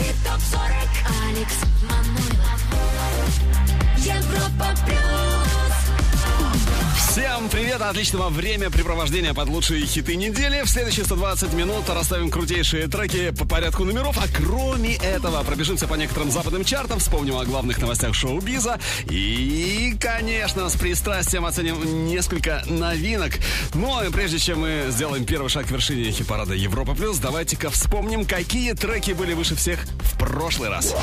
[0.00, 0.62] Хит топ 40
[1.28, 2.60] Алекс Манойлов.
[3.98, 5.29] Европа плюс.
[7.10, 10.62] Всем привет, отличного времяпрепровождения под лучшие хиты недели.
[10.62, 14.16] В следующие 120 минут расставим крутейшие треки по порядку номеров.
[14.16, 18.78] А кроме этого, пробежимся по некоторым западным чартам, вспомним о главных новостях шоу-биза.
[19.10, 23.40] И, конечно, с пристрастием оценим несколько новинок.
[23.74, 28.74] Но прежде чем мы сделаем первый шаг к вершине хит-парада Европа Плюс, давайте-ка вспомним, какие
[28.74, 30.94] треки были выше всех в прошлый раз.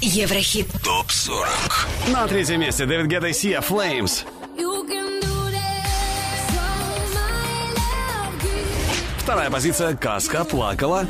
[0.00, 2.12] Еврохит ТОП-40.
[2.12, 4.24] На третьем месте Дэвид Гетта и Сия Flames.
[4.56, 6.66] You can do this So
[7.14, 11.06] my love gives Вторая позиция Каска плакала.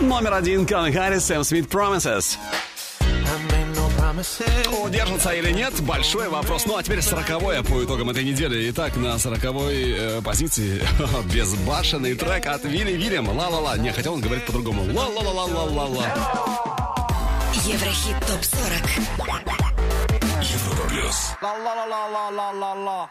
[0.00, 2.36] Номер один Калвин Харрис, Сэм Смит Promises.
[4.82, 6.66] Удержится или нет, большой вопрос.
[6.66, 8.70] Ну а теперь сороковое по итогам этой недели.
[8.70, 10.82] Итак, на сороковой э, позиции
[11.32, 13.28] безбашенный трек от Вилли Вильям.
[13.28, 13.76] Ла-ла-ла.
[13.78, 14.82] Не, хотел он говорить по-другому.
[14.92, 16.79] Ла-ла-ла-ла-ла-ла.
[17.64, 18.80] Еврохит топ 40.
[20.42, 21.32] Европа плюс.
[21.42, 23.10] Ла-ла-ла-ла-ла-ла-ла.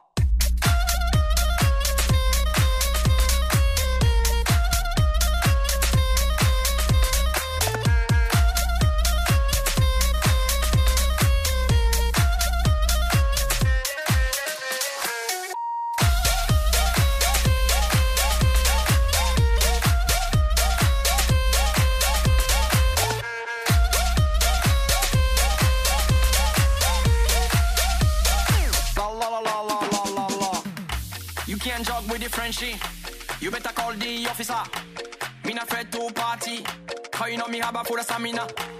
[38.01, 38.70] la stamina.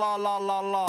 [0.00, 0.86] la la la la la la.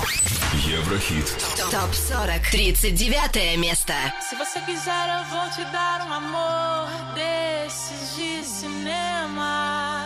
[0.66, 1.28] Еврохит.
[1.72, 3.94] ТОП-40 39 место
[4.30, 10.06] Se você quiser, eu vou te dar um amor desses de cinema.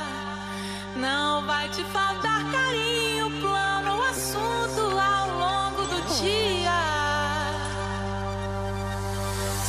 [0.95, 6.81] Não vai te faltar carinho, plano, assunto ao longo do dia.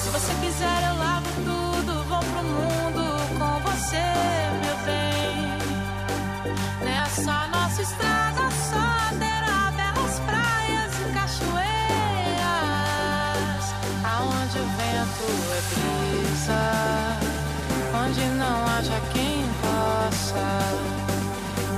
[0.00, 1.05] Se você quiser, eu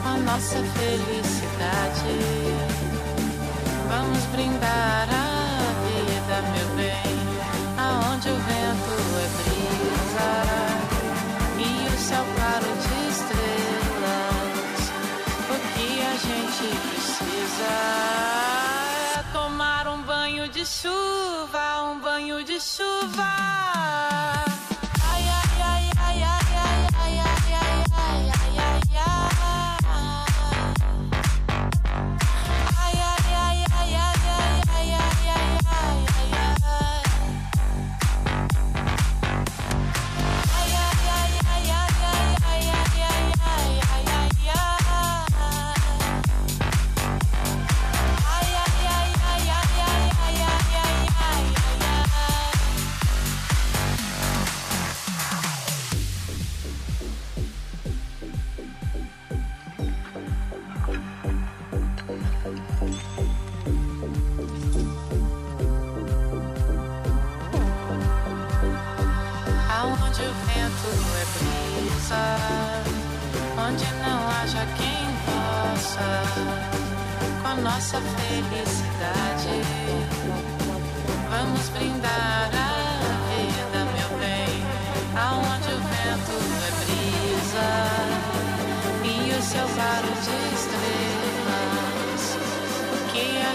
[0.06, 2.16] a nossa felicidade.
[3.88, 7.18] Vamos brindar a vida, meu bem,
[7.78, 10.32] aonde o vento é brisa
[11.58, 14.80] e o céu claro de estrelas.
[15.50, 17.74] O que a gente precisa
[19.18, 23.79] é tomar um banho de chuva, um banho de chuva.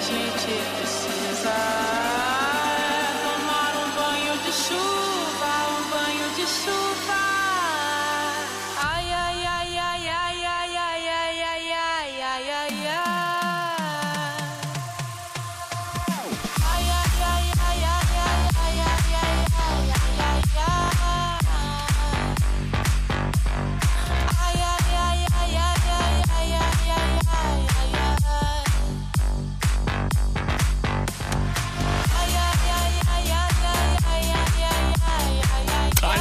[0.05, 2.14] gente precisa.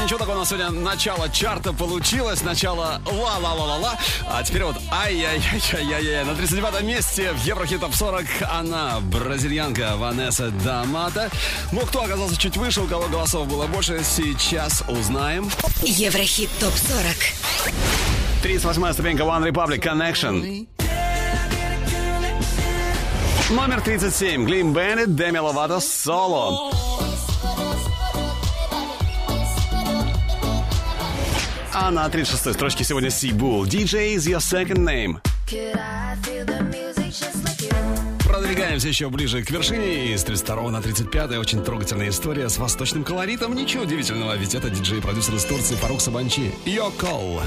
[0.03, 3.97] ничего такого, у нас сегодня начало чарта получилось, начало ла-ла-ла-ла-ла,
[4.27, 11.29] а теперь вот ай-яй-яй-яй-яй, на 39 месте в Еврохит Топ 40 она, бразильянка Ванесса Дамата.
[11.71, 15.49] Ну, кто оказался чуть выше, у кого голосов было больше, сейчас узнаем.
[15.83, 17.05] Еврохит Топ 40
[18.41, 20.67] 38 ступенька One Republic Connection.
[23.49, 24.45] Номер 37.
[24.45, 26.73] Глим Беннет, Деми Ловато, Соло.
[31.75, 33.65] А на 36-й строчке сегодня Сибул.
[33.65, 35.17] DJ is your second name.
[38.23, 40.13] Продвигаемся еще ближе к вершине.
[40.13, 43.55] И с 32 на 35 очень трогательная история с восточным колоритом.
[43.55, 46.53] Ничего удивительного, ведь это диджей-продюсер из Турции Фарук Сабанчи.
[46.65, 47.41] Your call.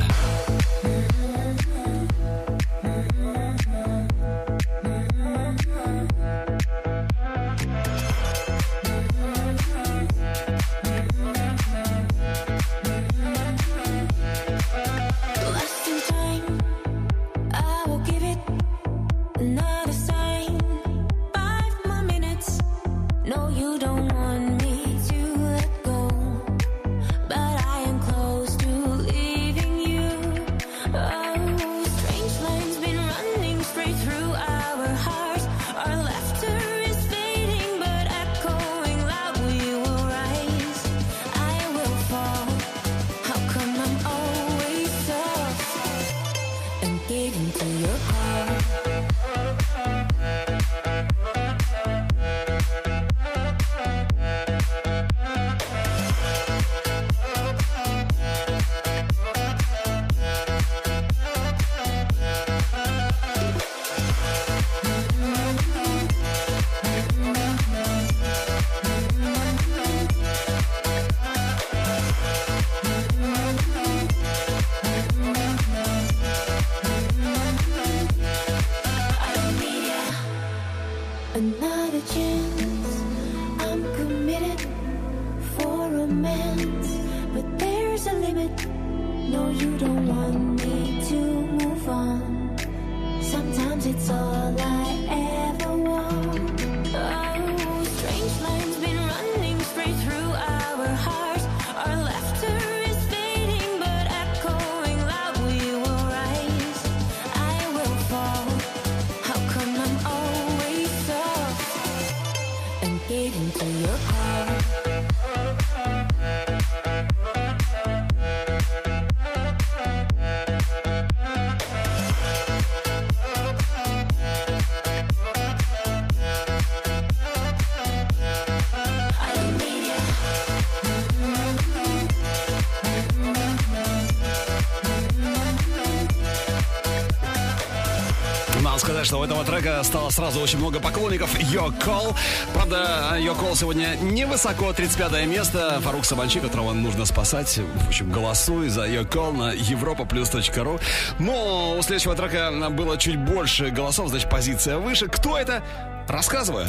[140.17, 141.39] Сразу очень много поклонников.
[141.39, 142.17] Your Call.
[142.55, 145.79] Правда, Your Call сегодня невысоко, 35 место.
[145.83, 147.59] Фарук Сабанчи, которого нужно спасать.
[147.59, 150.81] В общем, голосуй за Your Call на europaplus.ru.
[151.19, 155.09] Но у следующего трека было чуть больше голосов, значит, позиция выше.
[155.09, 155.63] Кто это?
[156.09, 156.67] Рассказываю.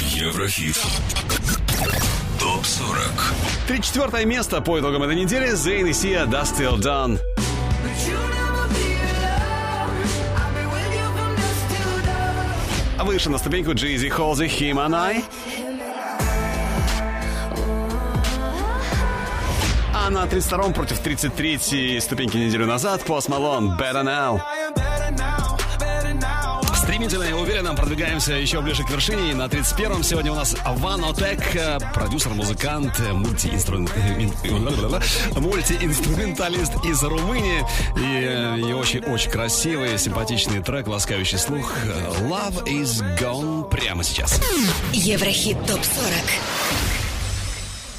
[0.00, 0.76] Еврохит.
[2.38, 3.00] Топ 40.
[3.66, 5.50] 34 место по итогам этой недели.
[5.50, 7.33] Зейн и Сия, Dust Till Done.
[13.04, 15.24] Выше на ступеньку Джизи Холзи, Him and I.
[19.94, 24.40] А на 32-м против 33-й ступеньки неделю назад Пост Малон, Better Now.
[27.04, 29.32] Стремительно и уверенно продвигаемся еще ближе к вершине.
[29.32, 31.38] И на 31-м сегодня у нас Ван Отек,
[31.92, 33.92] продюсер, музыкант, мультиинструмент...
[35.36, 37.62] мультиинструменталист из Румынии.
[37.98, 41.70] И, и очень-очень красивый, симпатичный трек, ласкающий слух.
[42.22, 44.40] Love is gone прямо сейчас.
[44.94, 45.84] Еврохит ТОП-40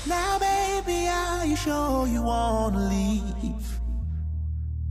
[0.08, 3.22] Now, baby, are you sure you wanna leave?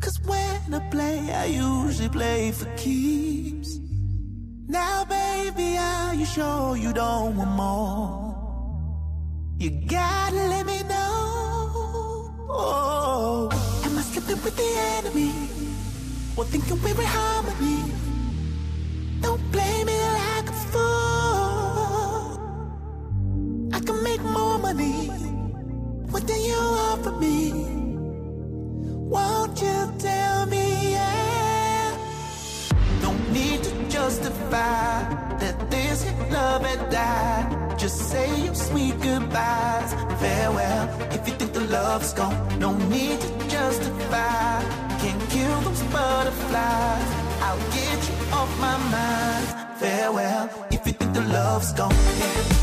[0.01, 3.84] Cause when I play, I usually play for keeps.
[4.67, 8.35] Now, baby, are you sure you don't want more?
[9.59, 12.33] You gotta let me know.
[12.49, 13.51] Oh,
[13.85, 14.65] am I slipping with the
[14.97, 15.33] enemy?
[16.35, 17.93] Or thinking we're in harmony?
[19.21, 22.41] Don't play me like a fool.
[23.71, 25.11] I can make more money.
[26.11, 27.53] What do you offer me?
[29.13, 30.54] Won't you tell me?
[34.15, 35.03] Justify
[35.39, 37.79] that this love had died.
[37.79, 39.93] Just say your sweet goodbyes.
[40.21, 40.89] Farewell.
[41.11, 44.63] If you think the love's gone, no need to justify.
[45.03, 47.09] Can't kill those butterflies.
[47.47, 49.79] I'll get you off my mind.
[49.81, 50.49] Farewell.
[50.71, 52.54] If you think the love's gone.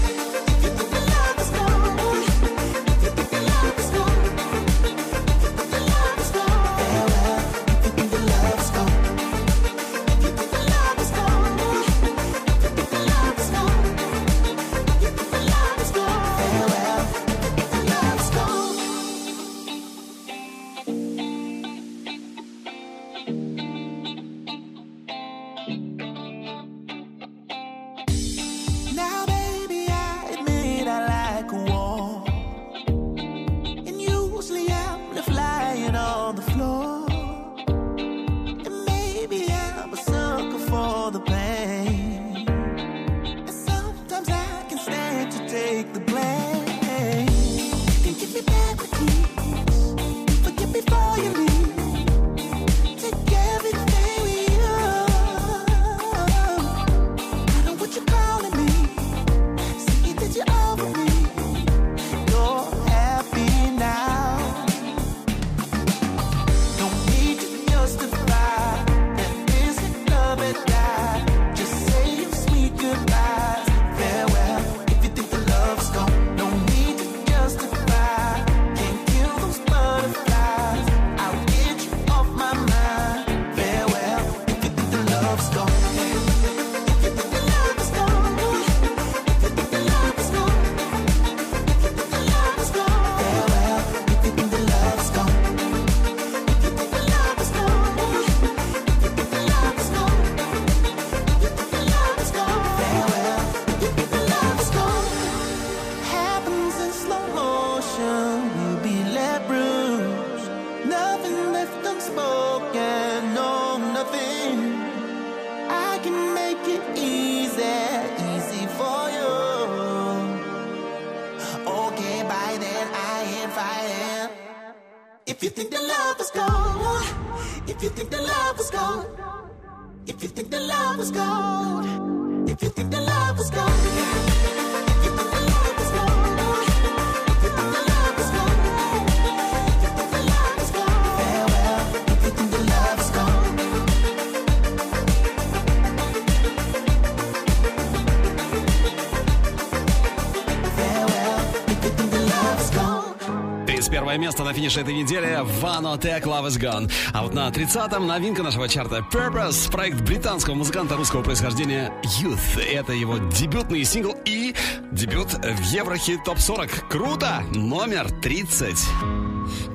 [154.61, 156.91] 31 место на финише этой недели Vano Tech Love is Gone.
[157.13, 162.61] А вот на 30-м новинка нашего чарта Purpose, проект британского музыканта русского происхождения Youth.
[162.61, 164.53] Это его дебютный сингл и
[164.91, 166.89] дебют в Еврохит ТОП 40.
[166.89, 167.43] Круто!
[167.53, 168.75] Номер 30.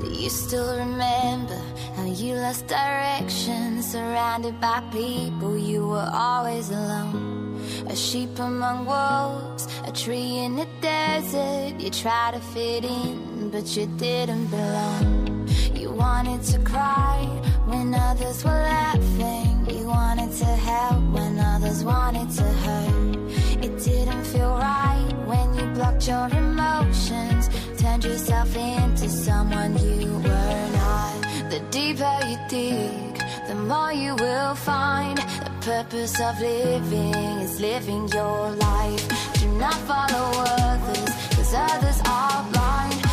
[0.00, 1.59] Do you still remember
[1.97, 3.83] how you lost direction?
[3.83, 7.59] Surrounded by people, you were always alone.
[7.88, 11.81] A sheep among wolves, a tree in the desert.
[11.81, 13.25] You tried to fit in,
[13.57, 15.49] but you didn't belong.
[15.75, 17.25] You wanted to cry
[17.65, 19.55] when others were laughing.
[19.71, 23.17] You wanted to help when others wanted to hurt.
[23.65, 27.49] It didn't feel right when you blocked your emotions.
[27.79, 31.17] Turned yourself into someone you were not.
[31.53, 33.15] The deeper you dig,
[33.49, 35.17] the more you will find.
[35.17, 39.05] The purpose of living is living your life.
[39.41, 40.27] Do not follow
[40.61, 43.06] others, cause others are blind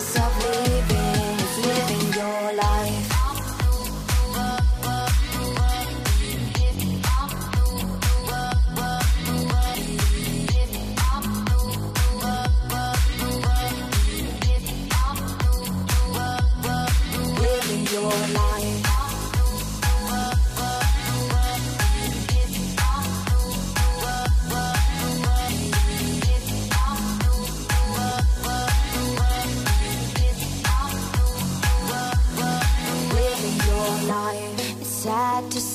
[0.00, 0.39] yourself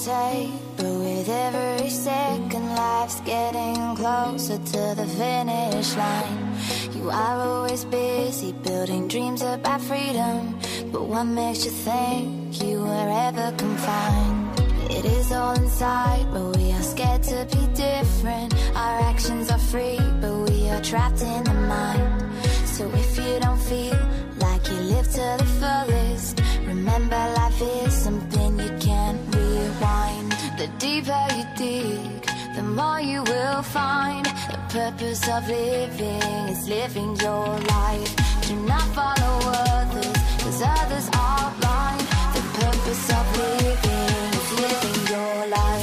[0.06, 6.54] but with every second, life's getting closer to the finish line.
[6.94, 10.60] You are always busy building dreams about freedom,
[10.92, 14.60] but what makes you think you were ever confined?
[14.92, 18.54] It is all inside, but we are scared to be different.
[18.76, 22.32] Our actions are free, but we are trapped in the mind.
[22.68, 23.98] So if you don't feel
[24.38, 29.35] like you live to the fullest, remember life is something you can't
[29.76, 30.32] rewind.
[30.58, 32.22] The deeper you dig,
[32.56, 34.26] the more you will find.
[34.26, 38.16] The purpose of living is living your life.
[38.48, 42.02] Do not follow others, cause others are blind.
[42.36, 45.75] The purpose of living is living your life.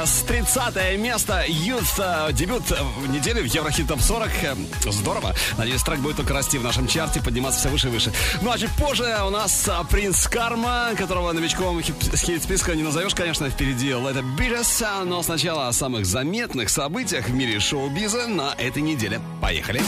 [0.00, 4.30] Purpose, 30 место, Youth, э, дебют недели в Еврохит Топ 40.
[4.42, 4.56] Э,
[4.90, 5.34] Здорово.
[5.58, 8.12] Надеюсь, трек будет только расти в нашем чарте, подниматься все выше и выше.
[8.40, 13.14] Ну а чуть позже у нас э, Prince Karma, которого новичком хит- хит-списка не назовешь,
[13.14, 19.20] конечно, впереди Bitches, но сначала о самых заметных событиях в мире шоу-биза на этой неделе.
[19.42, 19.82] Поехали.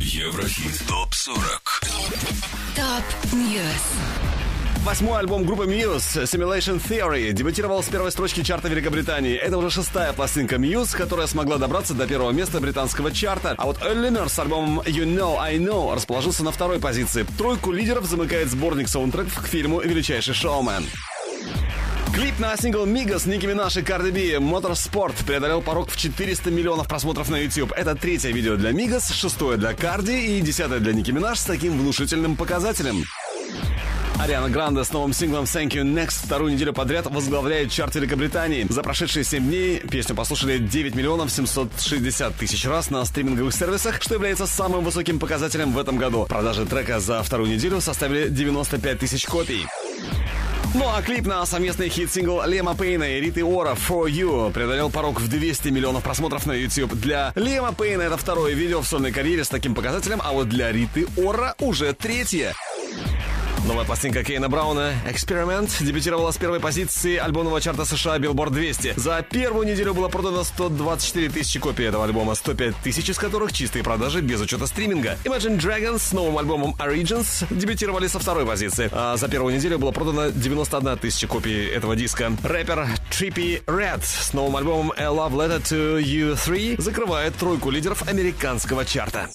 [0.00, 1.86] Еврохит ТОП-40
[2.76, 4.27] Top News.
[4.88, 9.34] Восьмой альбом группы Muse, Simulation Theory, дебютировал с первой строчки чарта Великобритании.
[9.34, 13.54] Это уже шестая пластинка Muse, которая смогла добраться до первого места британского чарта.
[13.58, 17.26] А вот Lunar с альбомом You Know I Know расположился на второй позиции.
[17.36, 20.86] Тройку лидеров замыкает сборник саундтреков к фильму «Величайший шоумен».
[22.14, 26.88] Клип на сингл Мигас Ники Минаж и Cardi B Motorsport преодолел порог в 400 миллионов
[26.88, 27.72] просмотров на YouTube.
[27.72, 31.78] Это третье видео для Мигас, шестое для Карди и десятое для Ники Минаж с таким
[31.78, 33.04] внушительным показателем.
[34.20, 38.66] Ариана Гранде с новым синглом Thank You Next вторую неделю подряд возглавляет чарт Великобритании.
[38.68, 44.14] За прошедшие 7 дней песню послушали 9 миллионов 760 тысяч раз на стриминговых сервисах, что
[44.14, 46.26] является самым высоким показателем в этом году.
[46.28, 49.66] Продажи трека за вторую неделю составили 95 тысяч копий.
[50.74, 55.20] Ну а клип на совместный хит-сингл Лиама Пейна и Риты Ора For You преодолел порог
[55.20, 56.92] в 200 миллионов просмотров на YouTube.
[56.94, 60.72] Для Лиама Пейна это второе видео в сольной карьере с таким показателем, а вот для
[60.72, 62.54] Риты Ора уже третье.
[63.68, 68.94] Новая пластинка Кейна Брауна «Эксперимент» дебютировала с первой позиции альбомного чарта США Billboard 200.
[68.96, 73.84] За первую неделю было продано 124 тысячи копий этого альбома, 105 тысяч из которых чистые
[73.84, 75.18] продажи без учета стриминга.
[75.24, 78.88] Imagine Dragons с новым альбомом Origins дебютировали со второй позиции.
[78.90, 82.32] А за первую неделю было продано 91 тысяча копий этого диска.
[82.42, 88.08] Рэпер Trippy Red с новым альбомом A Love Letter to You 3 закрывает тройку лидеров
[88.08, 89.28] американского чарта.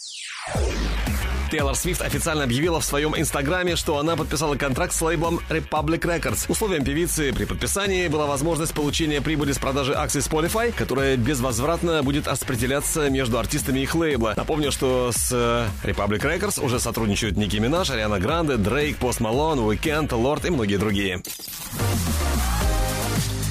[1.54, 6.46] Тейлор Свифт официально объявила в своем инстаграме, что она подписала контракт с лейблом Republic Records.
[6.50, 12.28] Условием певицы при подписании была возможность получения прибыли с продажи акций Spotify, которая безвозвратно будет
[12.28, 14.34] распределяться между артистами их лейбла.
[14.36, 19.60] Напомню, что с э, Republic Records уже сотрудничают Ники Минаж, Ариана Гранде, Дрейк, Пост Малон,
[19.60, 21.22] Уикенд, Лорд и многие другие.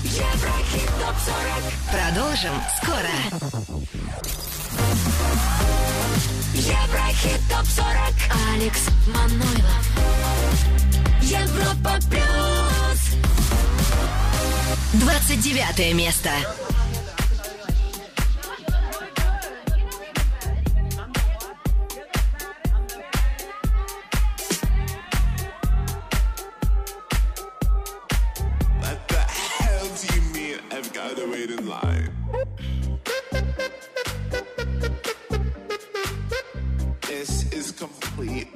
[0.03, 1.63] Еврохит ТОП-40.
[1.93, 3.13] Продолжим скоро.
[6.55, 8.15] Еврохит ТОП-40
[8.53, 9.87] Алекс Манойлов.
[11.23, 13.13] Европа Плюс.
[14.93, 16.31] 29 место.
[28.79, 29.89] What the hell
[31.31, 31.92] wait in line?
[38.23, 38.49] complete.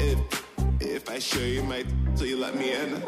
[0.00, 0.18] If,
[0.80, 1.84] if I show you my,
[2.16, 3.02] will you let me in.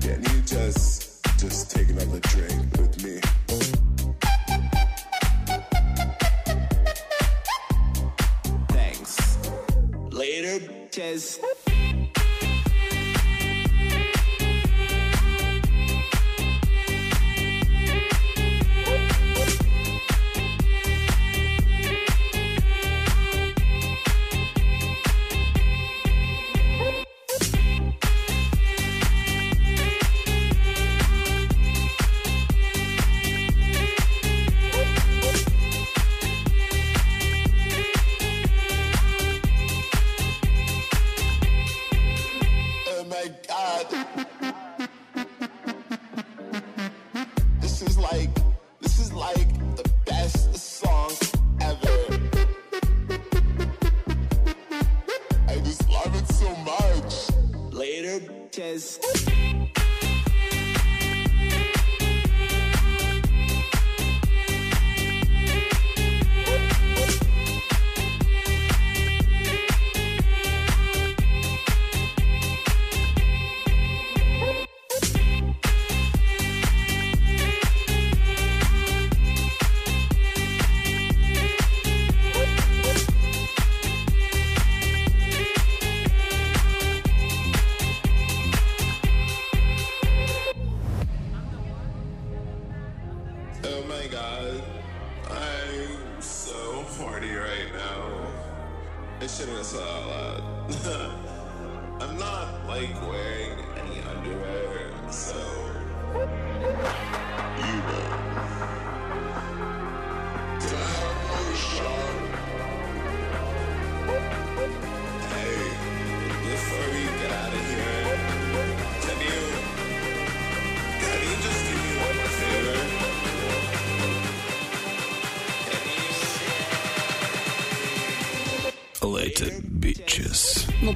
[0.00, 3.20] Can you just, just take another drink with me?
[8.68, 9.38] Thanks.
[10.12, 11.67] Later, bitches.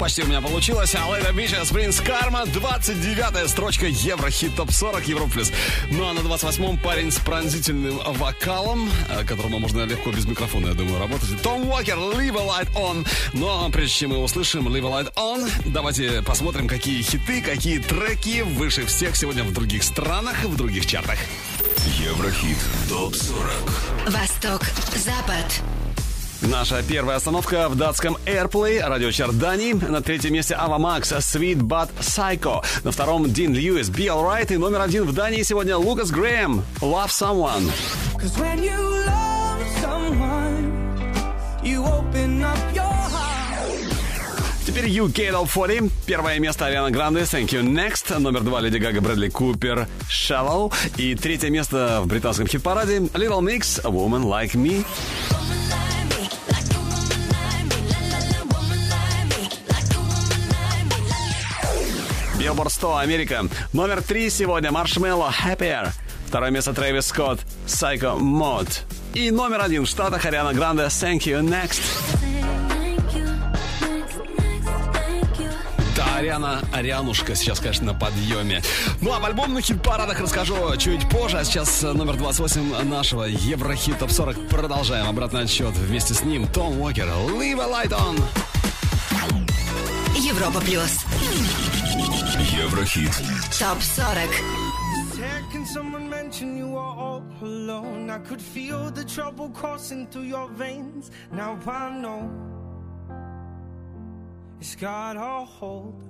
[0.02, 0.96] Почти у меня получилось.
[0.96, 5.52] А Later Bitches, Prince Karma, 29-я строчка Еврохит Топ 40 Европа Плюс.
[5.92, 10.74] Ну, а на 28-м парень с пронзительным вокалом, э, которому можно легко без микрофона, я
[10.74, 11.40] думаю, работать.
[11.42, 13.06] Том Уокер, Leave a Light On.
[13.32, 18.42] Но прежде чем мы услышим Leave a Light On, давайте посмотрим, какие хиты, какие треки
[18.42, 21.18] выше всех сегодня в других странах, в других чартах.
[22.00, 24.62] Еврохит ТОП-40 Восток,
[24.96, 25.62] Запад.
[26.42, 29.74] Наша первая остановка в датском Airplay, радиочарт Дании.
[29.74, 32.64] На третьем месте Ava Max, Sweet But Psycho.
[32.83, 34.52] На втором Дин Льюис, Be Alright.
[34.52, 37.70] И номер один в Дании сегодня Лукас Грэм, Love Someone.
[38.16, 38.76] Cause when you
[39.07, 40.72] love someone,
[41.62, 43.33] you open up your heart.
[44.66, 45.92] Теперь UK Top 40.
[46.07, 48.18] Первое место Ариана Гранде, Thank You Next.
[48.18, 50.72] Номер два Леди Гага, Брэдли Купер, Shallow.
[50.96, 54.85] И третье место в британском хит-параде Little Mix, A Woman Like Me.
[62.82, 63.44] 100, Америка.
[63.72, 65.90] Номер три сегодня Маршмелло, Happier.
[66.26, 68.80] Второе место Трэвис Скотт, Psycho Mod.
[69.14, 71.80] И номер один в Штатах Ариана Гранде, Thank You Next.
[75.94, 78.64] Да, Ариана, Арианушка сейчас, конечно, на подъеме.
[79.00, 81.38] Ну, об альбомных хит-парадах расскажу чуть позже.
[81.38, 84.48] А сейчас номер 28 нашего Еврохит Топ 40.
[84.48, 85.70] Продолжаем обратный отсчет.
[85.76, 88.20] Вместе с ним Том Уокер, Leave a Light On.
[90.16, 91.04] Европа плюс.
[92.41, 93.12] Еврохит
[93.60, 94.27] Топ 40.
[95.51, 98.10] Can someone mention you are all alone?
[98.10, 101.12] I could feel the trouble coursing through your veins.
[101.31, 102.29] Now I know
[104.60, 106.03] it's got a hold.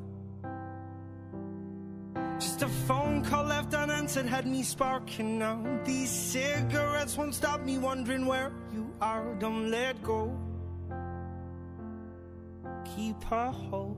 [2.39, 5.61] Just a phone call left unanswered had me sparking now.
[5.83, 9.35] These cigarettes won't stop me wondering where you are.
[9.39, 10.31] Don't let go.
[12.95, 13.97] Keep a hold.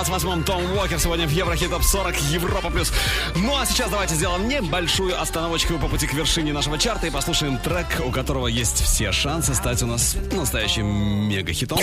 [0.00, 2.90] 28-м Том Уокер сегодня в Еврохит Топ 40 Европа плюс.
[3.36, 7.58] Ну а сейчас давайте сделаем небольшую остановочку по пути к вершине нашего чарта и послушаем
[7.58, 10.86] трек, у которого есть все шансы стать у нас настоящим
[11.28, 11.80] мега-хитом.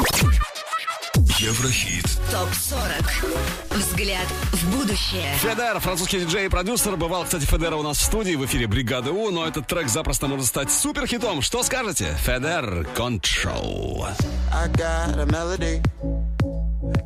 [1.38, 2.06] Еврохит.
[2.32, 3.76] ТОП-40.
[3.78, 5.36] Взгляд в будущее.
[5.40, 6.96] Федер, французский диджей и продюсер.
[6.96, 10.26] Бывал, кстати, Федера у нас в студии в эфире Бригады У, но этот трек запросто
[10.26, 11.44] может стать суперхитом.
[11.44, 12.18] Что скажете?
[12.24, 14.08] Федер, Control.
[14.52, 15.84] I got a melody.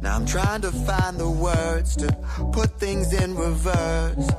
[0.02, 2.12] Now I'm trying to find the words to
[2.52, 4.30] put things in reverse.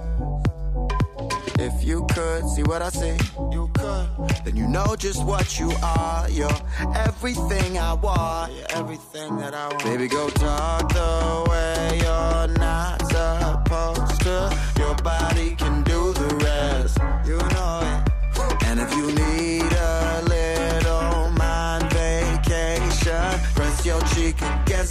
[1.59, 3.17] If you could see what I see,
[3.53, 4.09] you could.
[4.45, 6.29] Then you know just what you are.
[6.29, 6.51] You're
[6.97, 8.53] everything I want.
[8.53, 9.85] You're everything that I want.
[9.85, 14.59] Baby, go talk the way you're not supposed to.
[14.79, 16.99] Your body can do the rest.
[17.25, 18.65] You know it.
[18.67, 24.37] And if you need a little mind vacation, press your cheek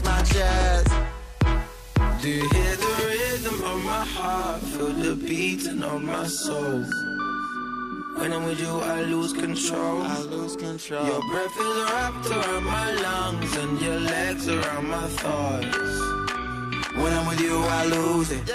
[0.01, 0.89] against my chest.
[2.21, 4.61] Do you hear the rhythm of my heart?
[4.61, 6.85] Feel the beating of my soul.
[8.17, 10.01] When I'm with you, I lose control.
[10.03, 11.05] I lose control.
[11.05, 15.99] Your breath is wrapped around my lungs and your legs around my thighs.
[16.95, 18.51] When I'm with you, I lose it.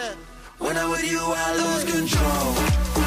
[0.59, 3.06] When I'm with you, I lose control.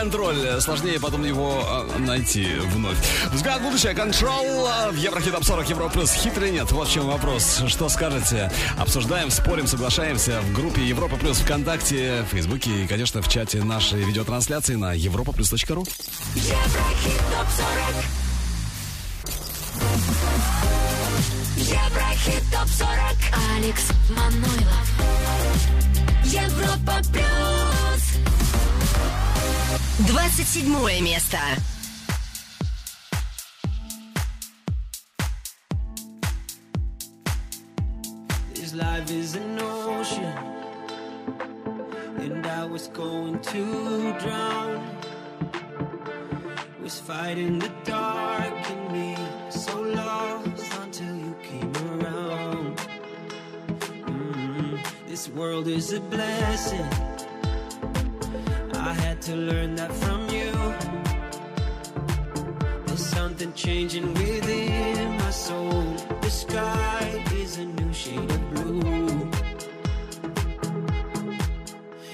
[0.00, 0.60] Контроль.
[0.60, 2.96] Сложнее потом его э, найти вновь.
[3.32, 3.92] Взгляд будущее.
[3.92, 6.12] Control э, в Еврохит Топ 40 Евро Плюс.
[6.12, 6.72] Хит или нет?
[6.72, 7.62] Вот в чем вопрос.
[7.66, 8.50] Что скажете?
[8.78, 14.02] Обсуждаем, спорим, соглашаемся в группе Европа Плюс ВКонтакте, в Фейсбуке и, конечно, в чате нашей
[14.02, 15.86] видеотрансляции на европаплюс.ру.
[16.34, 18.20] Еврохит топ 40.
[21.56, 23.18] Еврохит ТОП-40
[23.56, 24.88] Алекс Манойлов
[26.24, 27.69] Европа Плюс
[30.06, 31.38] 27 место.
[62.90, 65.94] There's something changing within my soul.
[66.22, 69.30] The sky is a new shade of blue.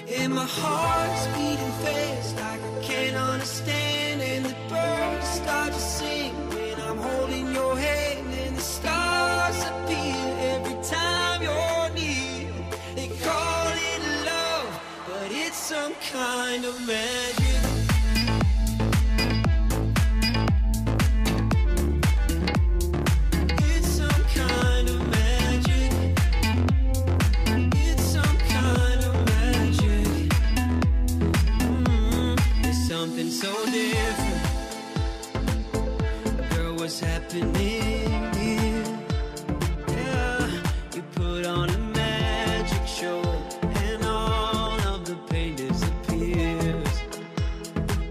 [0.07, 4.21] And my heart's beating fast like I can't understand.
[4.21, 8.27] And the birds start to sing when I'm holding your hand.
[8.45, 12.53] And the stars appear every time you're near.
[12.93, 17.46] They call it love, but it's some kind of magic.
[40.95, 43.21] You put on a magic show,
[43.61, 46.87] and all of the pain disappears.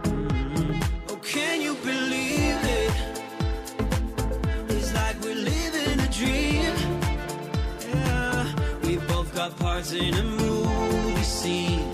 [0.05, 2.93] Mm, Oh, can you believe it?
[4.69, 6.75] It's like we're living a dream.
[7.89, 11.86] Yeah, we both got parts in a movie scene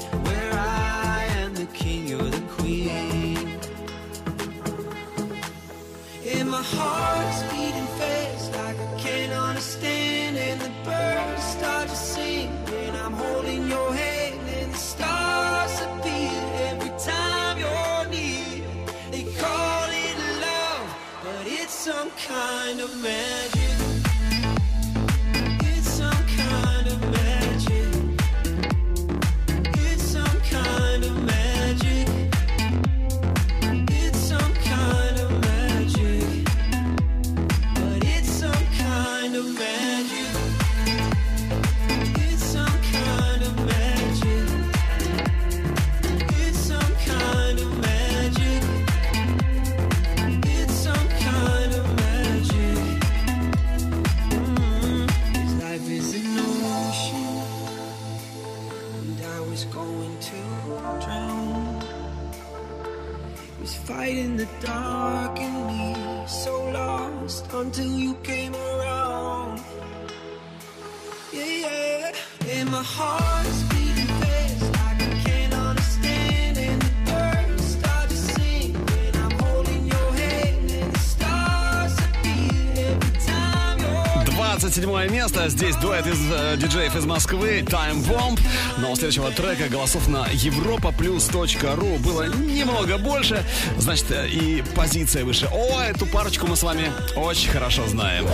[84.93, 85.49] 27 место.
[85.49, 88.39] Здесь дуэт из э, диджеев из Москвы Time Bomb.
[88.77, 93.43] Но у следующего трека голосов на europaplus.ru было немного больше.
[93.79, 95.49] Значит, э, и позиция выше.
[95.51, 98.27] О, эту парочку мы с вами очень хорошо знаем.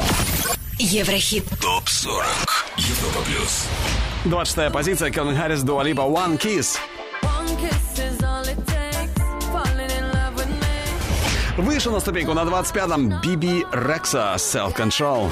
[0.79, 1.45] Еврохит.
[1.61, 2.25] ТОП-40.
[2.77, 3.67] Европа плюс.
[4.25, 5.11] 26 позиция.
[5.11, 6.77] Келвин Харрис, Дуалипа, One Kiss.
[7.23, 9.23] One kiss is all it takes.
[9.53, 11.63] Falling in love with me.
[11.63, 15.31] Выше на ступеньку на 25-м Биби Рекса, Self Control.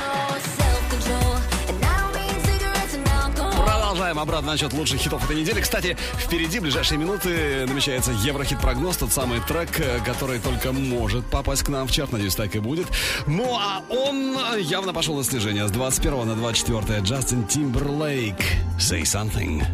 [4.07, 5.61] Продолжаем обратно насчет лучших хитов этой недели.
[5.61, 11.65] Кстати, впереди, в ближайшие минуты, намечается Еврохит-прогноз, тот самый трек, э, который только может попасть
[11.65, 12.87] к нам в чарт, надеюсь, так и будет.
[13.27, 15.67] Ну, а он явно пошел на снижение.
[15.67, 18.37] С 21 на 24 Джастин Тимберлейк.
[18.79, 19.65] Say something.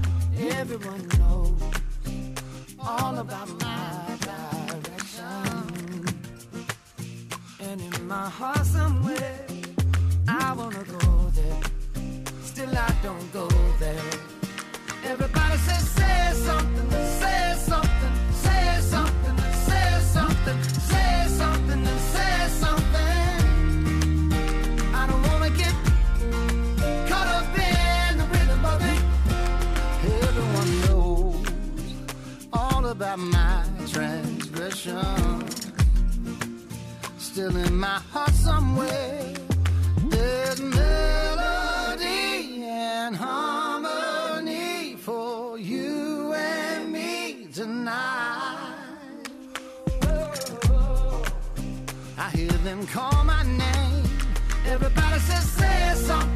[7.61, 9.47] And in my heart somewhere,
[10.27, 11.62] I wanna go there.
[12.53, 13.49] Still I don't go
[13.79, 14.11] there.
[15.07, 19.39] Everybody says, say something, say something, say something,
[19.69, 24.33] say something, say something, and say something.
[25.01, 25.75] I don't wanna get
[27.09, 29.03] caught up in the rhythm of it.
[30.29, 31.47] Everyone knows
[32.53, 35.49] all about my transgression.
[37.17, 39.33] Still in my heart somewhere,
[40.11, 41.42] there's melody
[43.07, 48.77] and harmony for you and me tonight.
[52.17, 53.73] I hear them call my name
[54.65, 56.32] Everybody says say something,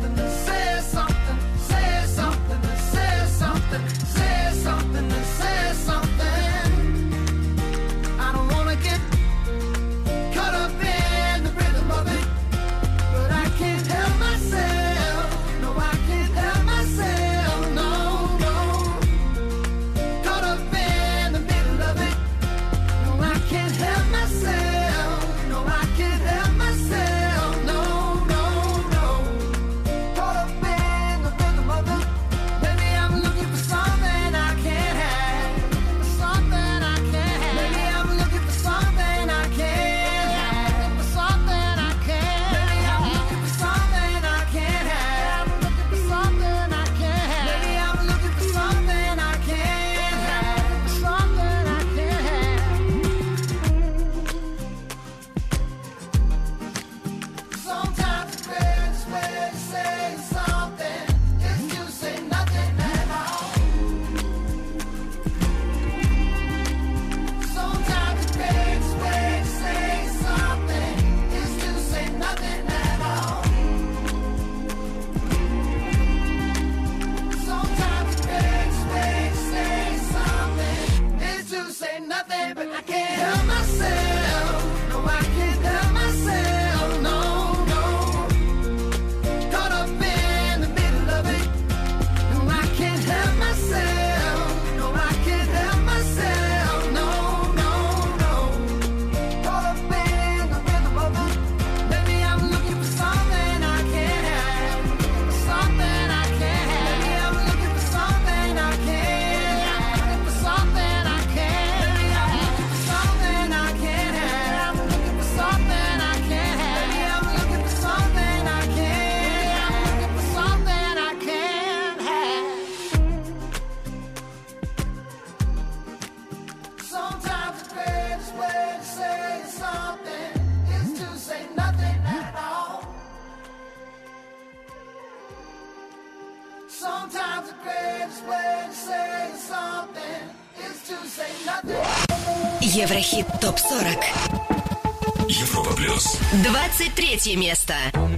[143.17, 145.27] Еврохит ТОП-40.
[145.29, 146.19] Европа плюс.
[146.45, 147.75] 23 место.
[147.95, 148.16] This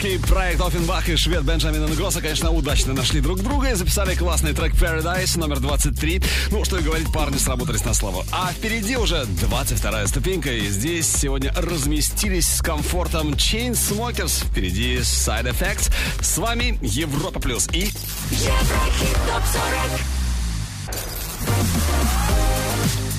[0.00, 4.54] Escape, проект Оффенбах и швед Бенджамин Нгоса, конечно, удачно нашли друг друга и записали классный
[4.54, 6.22] трек Paradise номер 23.
[6.50, 8.24] Ну, что и говорить, парни сработались на славу.
[8.32, 14.46] А впереди уже 22 ступенька, и здесь сегодня разместились с комфортом Chainsmokers.
[14.46, 15.92] Впереди Side Effects.
[16.22, 17.90] С вами Европа Плюс и...
[18.30, 20.00] Еврохит ТОП 40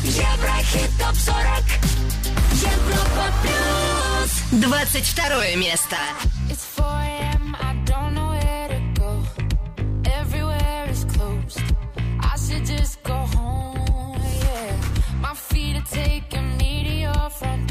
[0.05, 2.20] Еврохит ТОП 40
[2.53, 4.31] Европа плюс.
[4.51, 5.95] 22 место.
[12.23, 14.21] I should just go home.
[14.43, 14.75] Yeah.
[15.21, 17.70] My feet are taking me to your front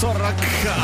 [0.00, 0.34] 40.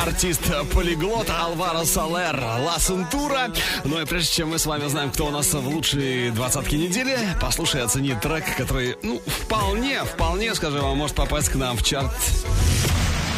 [0.03, 0.43] Артист
[0.75, 3.51] Полиглот Алваро Салер Ла Сентура.
[3.85, 7.17] Ну и прежде чем мы с вами узнаем, кто у нас в лучшей двадцатке недели,
[7.41, 11.83] послушай и оцени трек, который, ну, вполне, вполне, скажем вам, может попасть к нам в
[11.83, 12.12] чарт.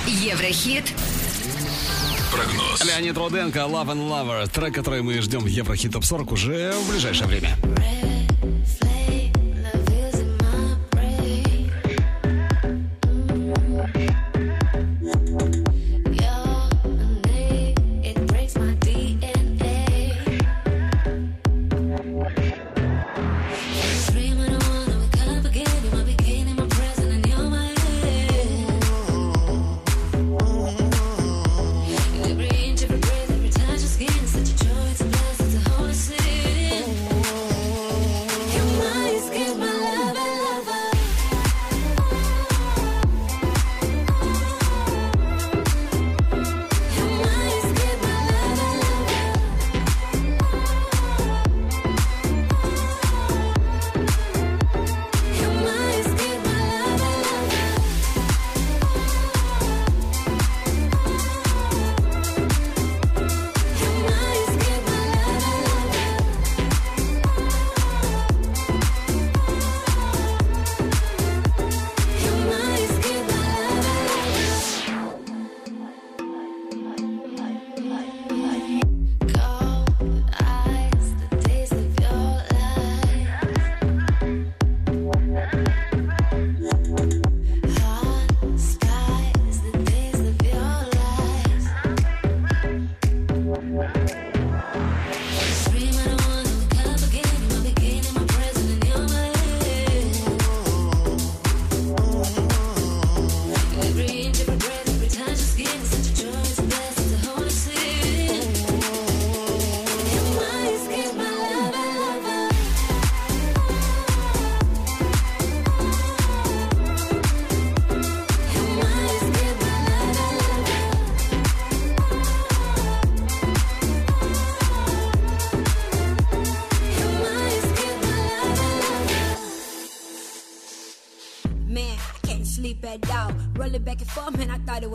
[0.08, 0.92] Еврохит.
[2.32, 2.84] Прогноз.
[2.84, 4.50] Леонид Руденко, Love and Lover.
[4.50, 7.56] Трек, который мы ждем в Еврохит Топ 40 уже в ближайшее время.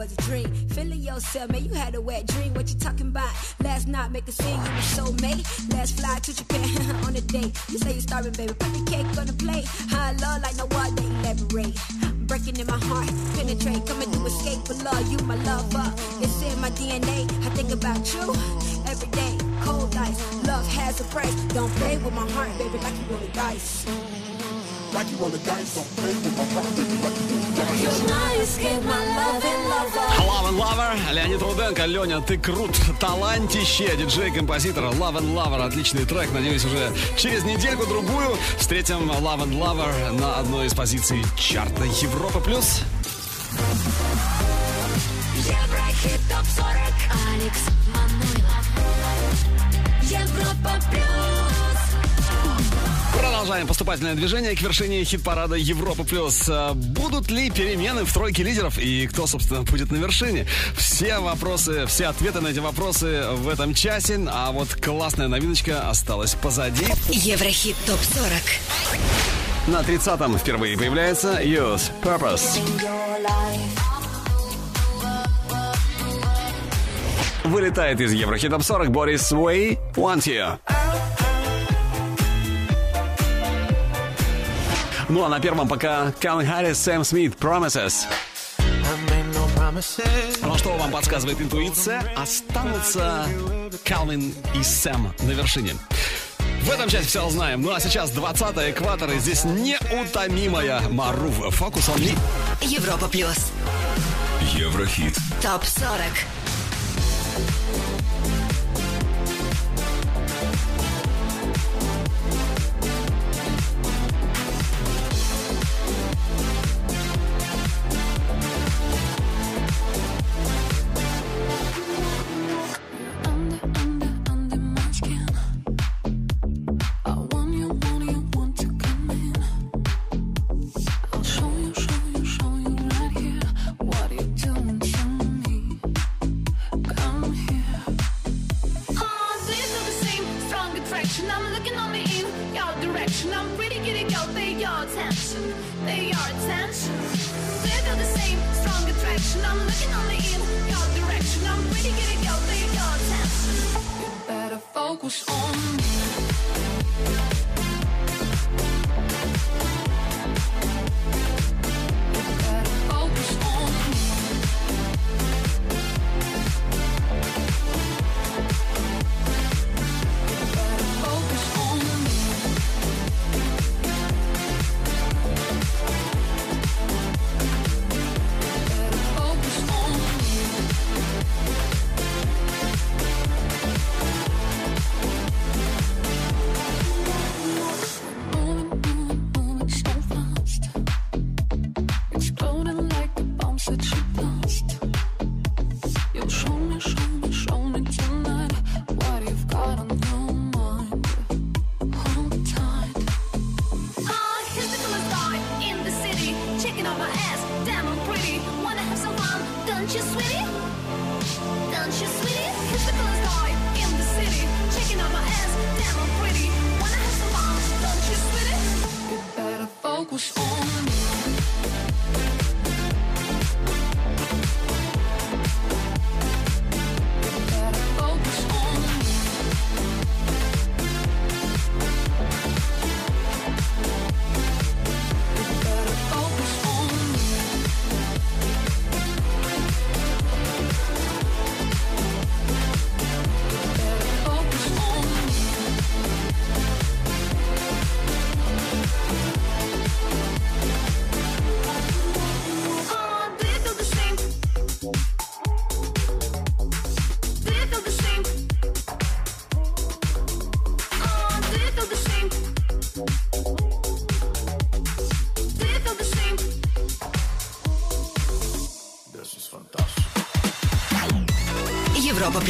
[0.03, 0.49] Was a dream.
[0.75, 2.53] Feeling yourself, man, you had a wet dream.
[2.53, 3.31] What you talking about?
[3.63, 5.43] Last night, make a scene, you were soulmate.
[5.71, 6.67] Let's fly to Japan
[7.05, 7.51] on a date.
[7.69, 8.53] You say you're starving, baby.
[8.53, 9.65] Put the cake on the plate.
[9.93, 11.75] High love like no other, elaborate.
[12.27, 13.85] Breaking in my heart, penetrate.
[13.87, 15.07] Come and do escape for love.
[15.11, 15.87] You my lover.
[16.19, 17.23] It's in my DNA.
[17.45, 18.27] I think about you
[18.91, 19.37] every day.
[19.61, 21.35] Cold ice, love has a price.
[21.55, 23.85] Don't play with my heart, baby, like you roll the dice.
[24.93, 26.32] Like you roll the dice, don't play with
[30.73, 31.85] Lover, Леонид Руденко.
[31.85, 34.85] Леня, ты крут, талантище, диджей-композитор.
[34.85, 36.31] Love and Lover, отличный трек.
[36.33, 42.39] Надеюсь, уже через недельку-другую встретим Love and Lover на одной из позиций чарта Европа+.
[42.39, 42.81] плюс.
[53.63, 56.49] Продолжаем поступательное движение к вершине хит-парада Европа плюс.
[56.49, 60.45] А Будут ли перемены в тройке лидеров и кто, собственно, будет на вершине?
[60.75, 64.19] Все вопросы, все ответы на эти вопросы в этом часе.
[64.27, 66.85] А вот классная новиночка осталась позади.
[67.09, 68.31] Еврохит ТОП-40.
[69.67, 72.59] На 30-м впервые появляется Use Purpose.
[77.45, 80.59] Вылетает из Еврохит Топ 40 Борис Уэй Want You.
[85.13, 88.07] Ну а на первом пока Калвин Харрис, Сэм Смит, Promises.
[90.41, 92.01] Ну а что вам подсказывает интуиция?
[92.17, 93.27] Останутся
[93.85, 95.75] Калвин и Сэм на вершине.
[96.63, 97.61] В этом часть все узнаем.
[97.61, 101.55] Ну а сейчас 20-й экватор, и здесь неутомимая Марув.
[101.57, 102.15] Фокус он не...
[102.61, 103.51] Европа плюс.
[104.55, 105.15] Еврохит.
[105.43, 105.93] Топ 40.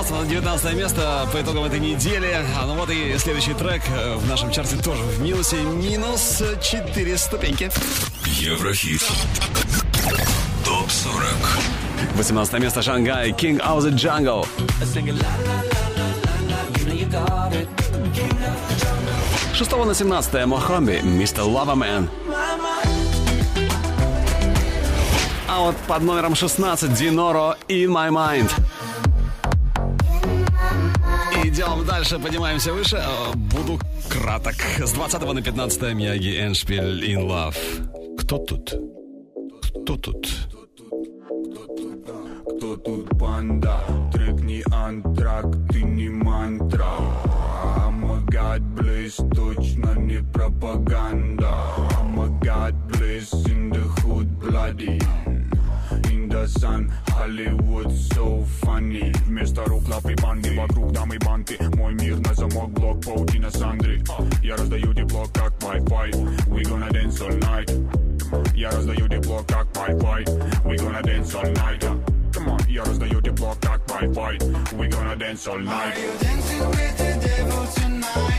[0.00, 2.34] 16 на 19 место по итогам этой недели.
[2.58, 5.56] А ну вот и следующий трек э, в нашем чарте тоже в минусе.
[5.56, 7.70] Минус 4 ступеньки.
[8.24, 9.02] Еврохит.
[10.64, 11.22] Топ 40.
[12.14, 13.32] 18 место Шангай.
[13.32, 14.46] King of the Jungle.
[19.52, 21.00] 6 на 17 Мохамби.
[21.02, 22.08] Мистер Лавамен.
[25.46, 28.50] А вот под номером 16 Диноро In My Mind.
[32.00, 32.96] Дальше, поднимаемся выше.
[32.96, 33.78] Э, Буду
[34.08, 34.54] краток.
[34.78, 37.56] С 20 на 15 Мияги Эншпиль In Love.
[38.18, 38.74] Кто тут?
[39.82, 40.26] Кто тут?
[42.56, 43.80] Кто тут банда?
[44.12, 46.86] Трек не антрак, ты не мантра
[48.30, 51.52] god bless, точно не пропаганда
[52.42, 54.98] god bless in the hood bloody
[56.10, 62.19] In the sun, Hollywood so funny Вместо рук лапы банды, вокруг дамы банты Мой мир
[62.19, 64.01] на замок, блок, паутина Сандры
[64.43, 66.11] Я раздаю тепло, как Wi-Fi
[66.47, 71.81] We gonna dance all night Я раздаю тепло, как Wi-Fi We gonna dance all night
[72.31, 74.37] Come on, я раздаю тепло, как Wi-Fi
[74.73, 78.38] We gonna dance all night Are you dancing with the devil tonight?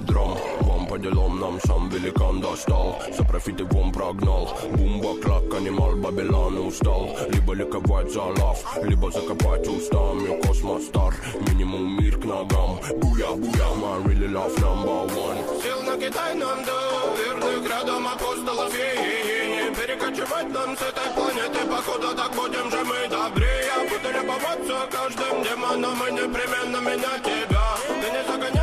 [0.00, 2.98] Драм Вам по делам нам сам великан достал.
[3.16, 4.48] За профиты вон прогнал.
[4.76, 7.16] Бумба, клак, анимал, Бабилан устал.
[7.30, 11.14] Либо ликовать за лав, либо закопать устами Космос стар,
[11.48, 12.80] минимум мир к ногам.
[13.00, 15.62] Буя, буя, my really love number one.
[15.62, 16.78] Сил на Китай нам до
[17.18, 18.72] верных рядом апостолов.
[18.72, 21.58] Не перекочевать нам с этой планеты.
[21.70, 23.74] Походу так будем же мы добрее.
[23.90, 27.66] Буду любоваться каждым демоном И непременно менять тебя.
[28.00, 28.61] Ты не мы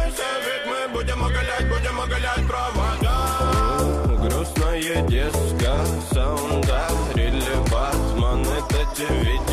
[0.94, 3.80] будем оголять Будем оголять провода.
[4.22, 5.76] Грустная диска,
[6.12, 9.49] саунда, рили Батман Это тебе,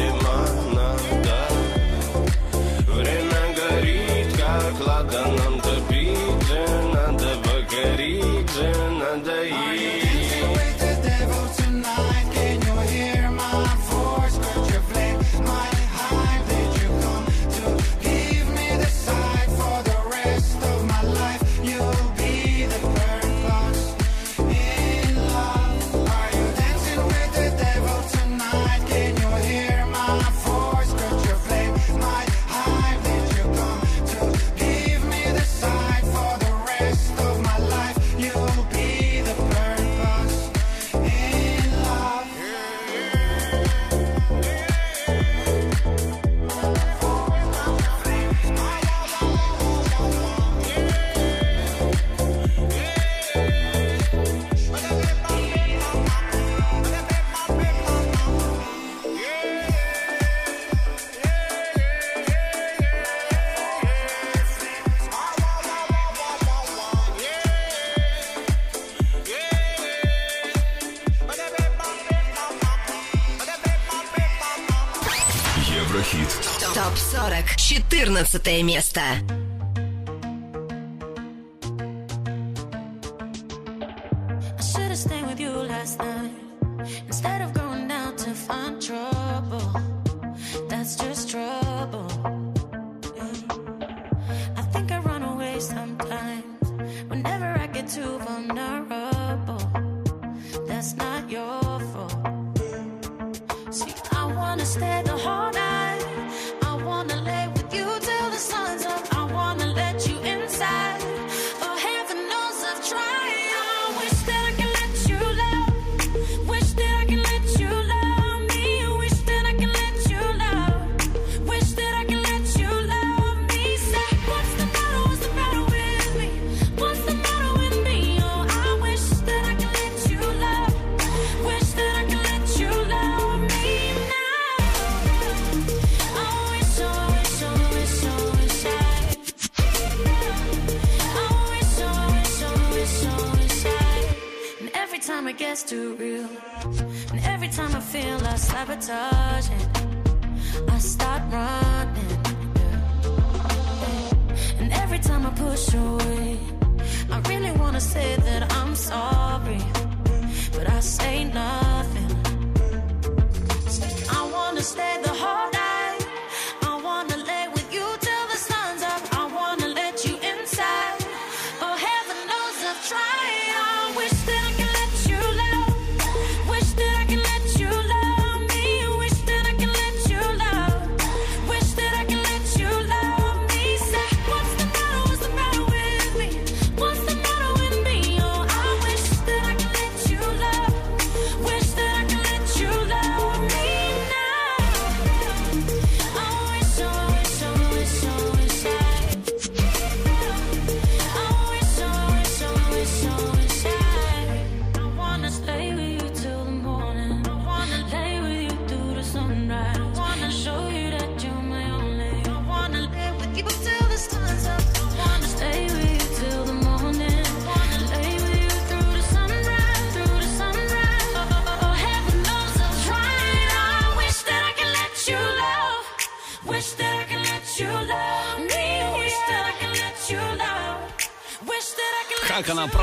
[78.25, 79.01] 14 место.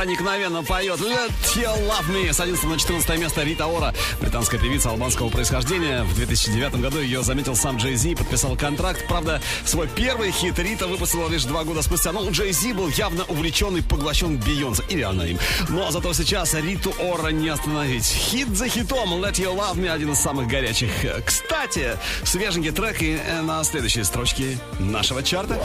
[0.04, 2.34] проникновенно поет Let You Love Me.
[2.34, 6.04] С 11 на 14 место Рита Ора, британская певица албанского происхождения.
[6.04, 9.08] В 2009 году ее заметил сам Джей Зи, подписал контракт.
[9.08, 12.12] Правда, свой первый хит Рита выпустила лишь два года спустя.
[12.12, 14.84] Но Джей Зи был явно увлечен и поглощен Бейонсе.
[14.90, 15.40] Или она им.
[15.70, 18.04] Но зато сейчас Риту Ора не остановить.
[18.06, 20.92] Хит за хитом Let You Love Me один из самых горячих.
[21.26, 25.58] Кстати, свеженький трек и э, на следующей строчке нашего чарта.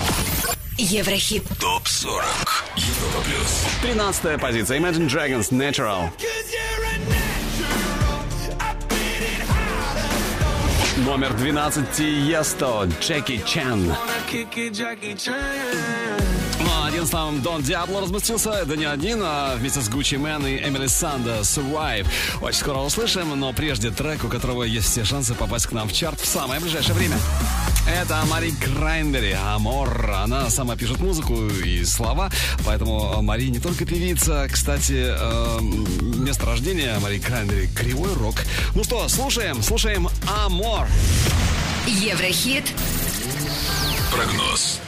[0.80, 1.42] Еврохит.
[1.60, 2.22] Топ-40.
[2.76, 3.66] Европа плюс.
[3.82, 4.78] 13 позиция.
[4.78, 6.08] Imagine Dragons Natural.
[10.98, 13.86] Номер 12 Тиесто Джеки Чан.
[16.60, 20.46] Ну, а один сам Дон Диабло разместился, да не один, а вместе с Гуччи Мэн
[20.46, 22.06] и Эмили Санда Survive.
[22.40, 25.92] Очень скоро услышим, но прежде трек, у которого есть все шансы попасть к нам в
[25.92, 27.16] чарт в самое ближайшее время.
[27.88, 30.10] Это Мари Крайнбери, Амор.
[30.10, 32.30] Она сама пишет музыку и слова,
[32.64, 34.46] поэтому Мари не только певица.
[34.52, 38.44] Кстати, э, место рождения Мари Крайнбери– Кривой Рок.
[38.74, 40.08] Ну что, слушаем, слушаем
[40.44, 40.86] Амор.
[41.86, 42.64] Еврохит.
[44.12, 44.80] Прогноз.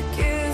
[0.00, 0.47] forgive.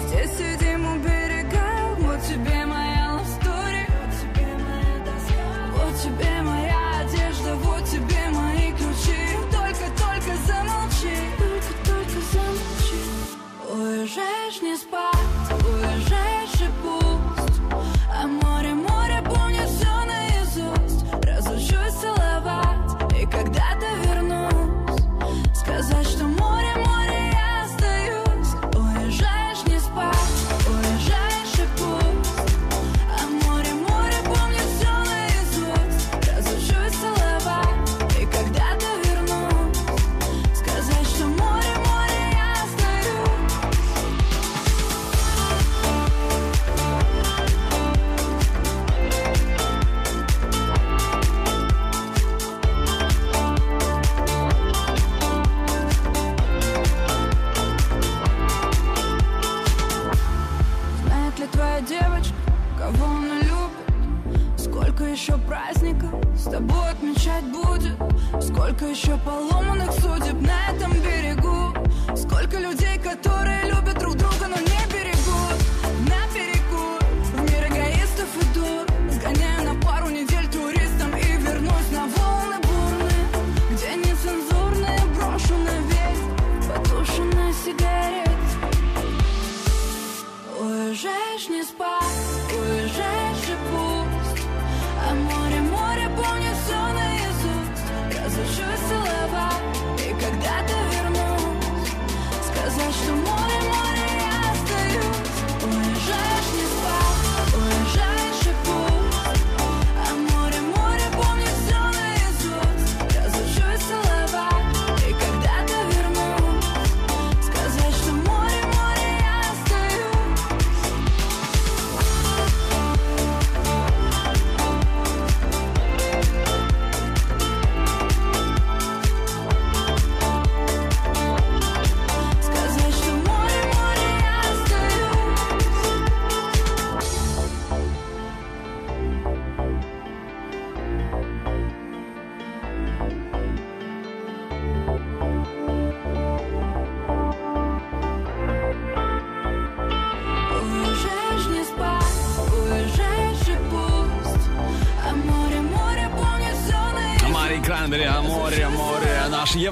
[68.76, 71.72] Сколько еще поломанных судеб на этом берегу?
[72.16, 73.83] Сколько людей, которые любят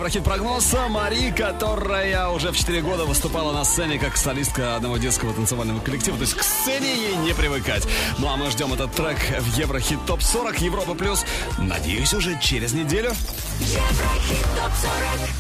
[0.03, 5.79] Еврохит-прогноз Мари, которая уже в 4 года выступала на сцене как солистка одного детского танцевального
[5.79, 6.17] коллектива.
[6.17, 7.87] То есть к сцене ей не привыкать.
[8.19, 11.25] Ну а мы ждем этот трек в Еврохит ТОП-40 Европа Плюс.
[11.57, 13.13] Надеюсь, уже через неделю.
[13.61, 15.31] Еврохит ТОП-40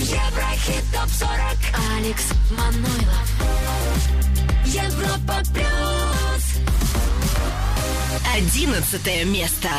[0.00, 1.56] Еврохит ТОП-40
[1.96, 3.26] Алекс Манойлов
[4.66, 6.28] Европа Плюс
[8.36, 9.70] Одиннадцатое место.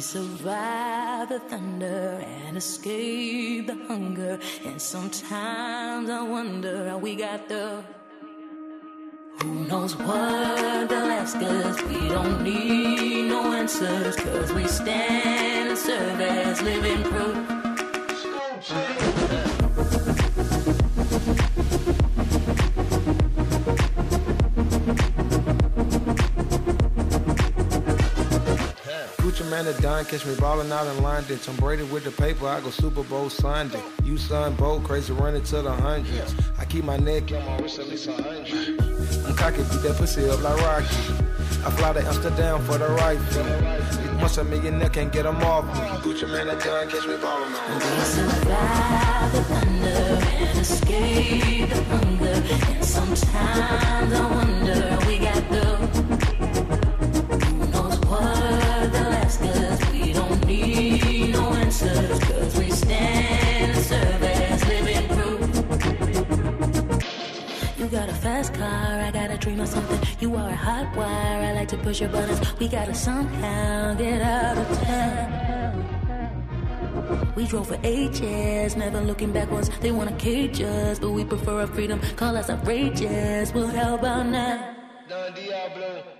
[0.00, 4.38] We survive the thunder and escape the hunger.
[4.64, 7.84] And sometimes I wonder how we got the.
[9.42, 11.82] Who knows what they'll ask us?
[11.82, 17.59] We don't need no answers, cause we stand and serve as living proof.
[29.64, 31.38] Man a dime, catch me ballin' out in London.
[31.38, 33.82] Tom Brady with the paper, I go Super Bowl Sunday.
[34.04, 36.34] You son bold, crazy running to the hundreds.
[36.58, 38.80] I keep my neck on my wrist at least a hundred.
[39.26, 40.86] I'm cocky, beat that pussy up like Rocky.
[41.64, 44.16] I fly to Amsterdam for the right fee.
[44.20, 45.72] Once a millionaire can't get 'em off me.
[46.04, 47.82] Gucci man a dime, catch me ballin' out.
[47.82, 52.42] We survive the thunder and escape the hunger.
[52.76, 55.89] And sometimes I wonder we got the.
[68.40, 70.00] Fast car, I got a dream of something.
[70.18, 72.40] You are a hot wire, I like to push your buttons.
[72.58, 75.84] We gotta somehow get out of town.
[77.36, 79.68] We drove for ages, never looking backwards.
[79.80, 82.00] They wanna cage us, but we prefer our freedom.
[82.16, 83.52] Call us outrageous.
[83.52, 84.76] Well, how about now?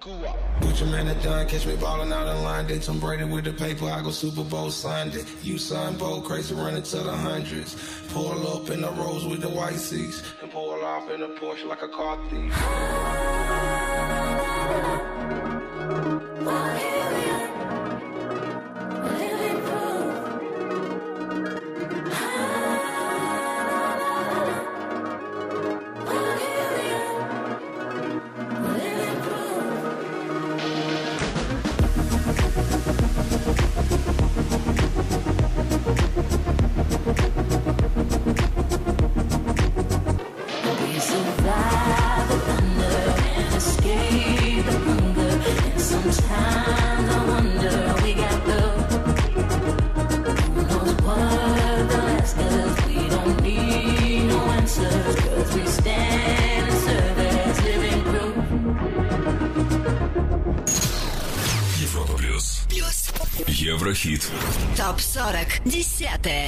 [0.01, 2.81] Gucci man a dime, catch me ballin' out in London.
[2.81, 5.25] Tom Brady with the paper, I go Super Bowl Sunday.
[5.43, 7.77] You son bold, crazy running to the hundreds.
[8.09, 10.23] Pull up in the rose with the white seats.
[10.41, 12.55] And pull off in a Porsche like a car thief.
[65.65, 66.40] Десятое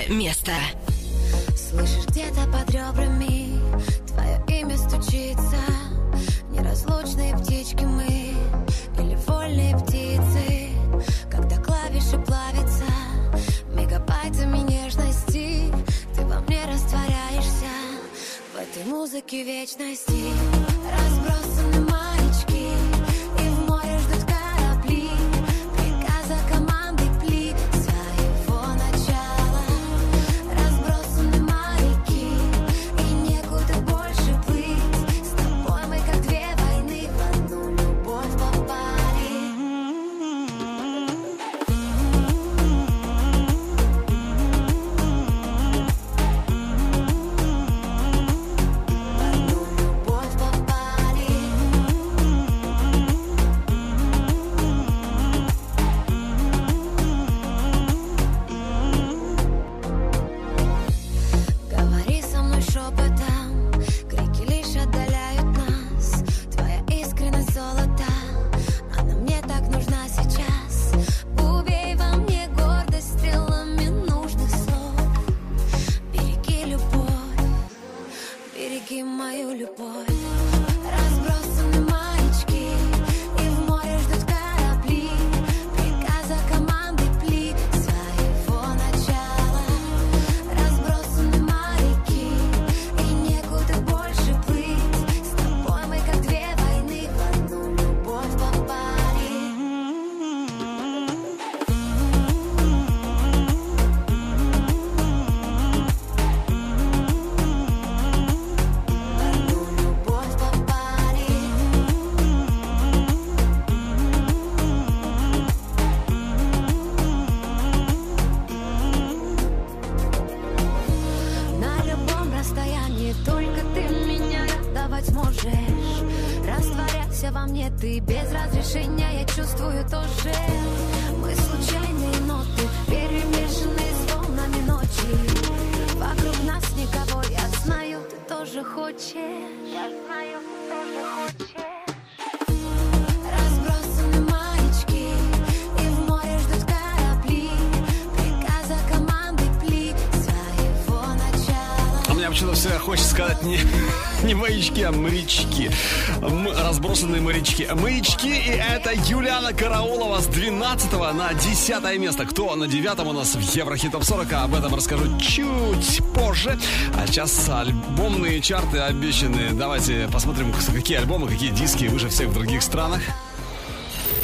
[157.52, 157.68] морячки.
[157.74, 162.24] Маячки, и это Юлиана Караулова с 12 на 10 место.
[162.24, 166.58] Кто на 9 у нас в Еврохит Топ 40, об этом расскажу чуть позже.
[166.96, 169.50] А сейчас альбомные чарты обещаны.
[169.52, 173.00] Давайте посмотрим, какие альбомы, какие диски выше всех в других странах.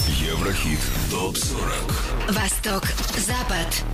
[0.08, 0.80] Еврохит
[1.10, 2.84] ТОП-40 Восток,
[3.16, 3.84] Запад.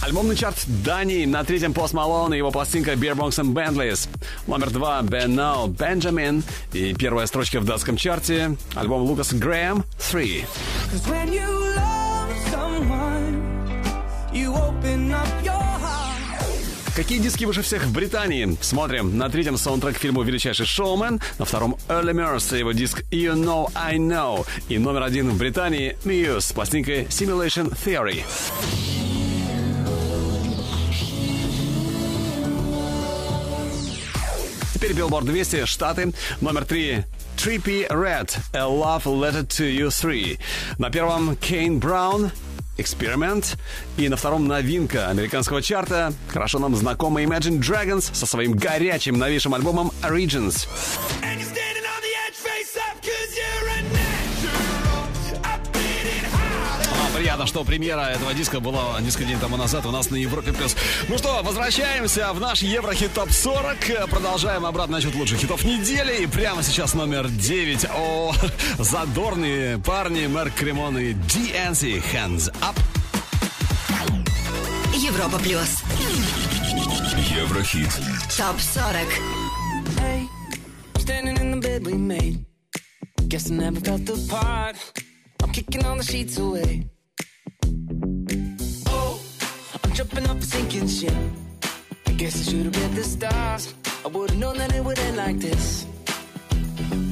[0.00, 4.08] Альбомный чарт Дании на третьем Пост Малон и его пластинка Beer Bongs and Bentleys.
[4.46, 10.44] Номер два Ben Now Benjamin и первая строчка в датском чарте альбом Лукас Грэм 3.
[10.92, 11.46] Cause when you
[11.76, 13.42] love someone,
[14.32, 16.08] you open up your heart.
[16.96, 18.56] Какие диски выше всех в Британии?
[18.60, 19.16] Смотрим.
[19.16, 23.70] На третьем саундтрек к фильму «Величайший шоумен», на втором Early и его диск You Know
[23.74, 24.44] I Know.
[24.68, 28.24] И номер один в Британии Muse с пластинкой Simulation Theory.
[34.80, 36.12] Теперь Billboard 200, Штаты.
[36.40, 37.04] Номер три
[37.36, 40.38] Trippy Red, A Love Letter to You 3.
[40.78, 42.30] На первом Кейн Браун,
[42.76, 43.56] Experiment.
[43.96, 49.52] И на втором новинка американского чарта, хорошо нам знакомый Imagine Dragons со своим горячим новейшим
[49.54, 50.68] альбомом Origins.
[57.18, 60.52] Приятно, что премьера этого диска была несколько дней тому назад у нас на Европе+.
[60.52, 60.76] плюс.
[61.08, 64.08] Ну что, возвращаемся в наш Еврохит Топ 40.
[64.08, 66.22] Продолжаем обратно насчет лучших хитов недели.
[66.22, 67.86] И прямо сейчас номер 9.
[67.92, 68.32] О,
[68.78, 72.78] задорные парни Мэрк Кремон и DNC Hands Up.
[74.94, 75.82] Европа плюс.
[77.36, 77.90] Еврохит
[78.36, 78.94] Топ 40.
[79.98, 80.28] Hey,
[80.94, 82.44] I'm standing in the bed we made.
[83.26, 84.76] Guess I never felt the part.
[85.42, 86.88] I'm kicking all the sheets away.
[90.48, 91.12] Sinking ship.
[92.06, 93.74] I guess I should have read the stars.
[94.04, 95.86] I would have known that it would end like this.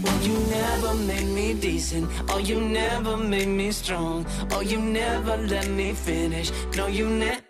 [0.02, 2.08] Well, you never made me decent.
[2.30, 4.24] Oh, you never made me strong.
[4.52, 6.50] Oh, you never let me finish.
[6.76, 7.45] No, you never.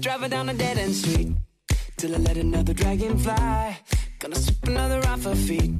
[0.00, 1.28] Driving down a dead end street
[1.96, 3.78] till I let another dragon fly.
[4.18, 5.72] Gonna sweep another off her feet.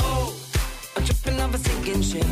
[0.00, 0.34] Oh,
[0.96, 2.26] I'm tripping off a sinking ship.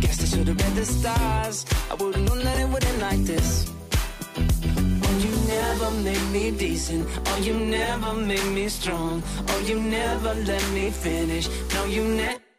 [0.00, 1.66] Guess I should have read the stars.
[1.90, 3.70] I would've known that it would end like this.
[5.04, 7.06] Oh, you never made me decent.
[7.26, 9.22] Oh, you never made me strong.
[9.48, 11.48] Oh, you never let me finish.
[11.74, 12.49] No, you never.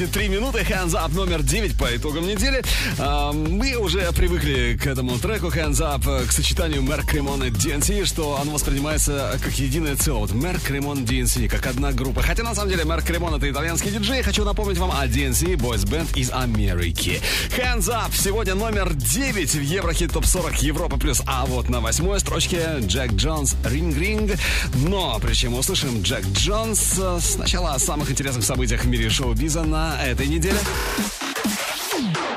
[0.00, 0.60] 23 минуты.
[0.60, 2.62] Hands Up номер 9 по итогам недели.
[2.98, 7.50] А, мы уже привыкли к этому треку Hands Up, э, к сочетанию Мерк Ремон и
[7.50, 10.22] DNC, что оно воспринимается как единое целое.
[10.22, 12.22] Вот Мерк Ремон DNC, как одна группа.
[12.22, 14.22] Хотя на самом деле Мерк Ремон это итальянский диджей.
[14.22, 17.20] Хочу напомнить вам о DNC, бойс бенд из Америки.
[17.58, 21.20] Hands Up сегодня номер 9 в Еврохит Топ 40 Европа плюс.
[21.26, 24.32] А вот на восьмой строчке Джек Джонс Ринг Ринг.
[24.76, 29.62] Но прежде чем услышим Джек Джонс э, сначала о самых интересных событиях в мире шоу-биза
[29.62, 30.58] на этой неделе.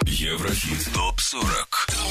[0.06, 2.04] Еврохит ТОП-40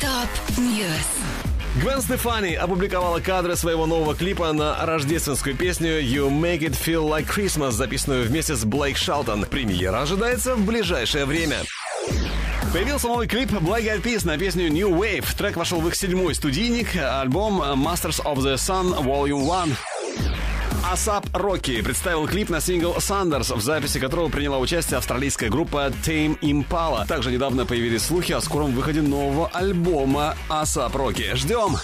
[0.00, 1.32] Top News.
[1.76, 7.26] Гвен Стефани опубликовала кадры своего нового клипа на рождественскую песню You Make It Feel Like
[7.26, 9.46] Christmas, записанную вместе с Блейк Шелтон.
[9.46, 11.62] Премьера ожидается в ближайшее время.
[12.72, 15.26] Появился новый клип Black Eyed Peas на песню New Wave.
[15.36, 19.76] Трек вошел в их седьмой студийник, альбом Masters of the Sun Volume 1.
[20.92, 26.38] Асап Рокки представил клип на сингл Sundress, в записи которого приняла участие австралийская группа Tame
[26.40, 27.06] Impala.
[27.06, 31.34] Также недавно появились слухи о скором выходе нового альбома Асап Рокки.
[31.34, 31.78] Ждем!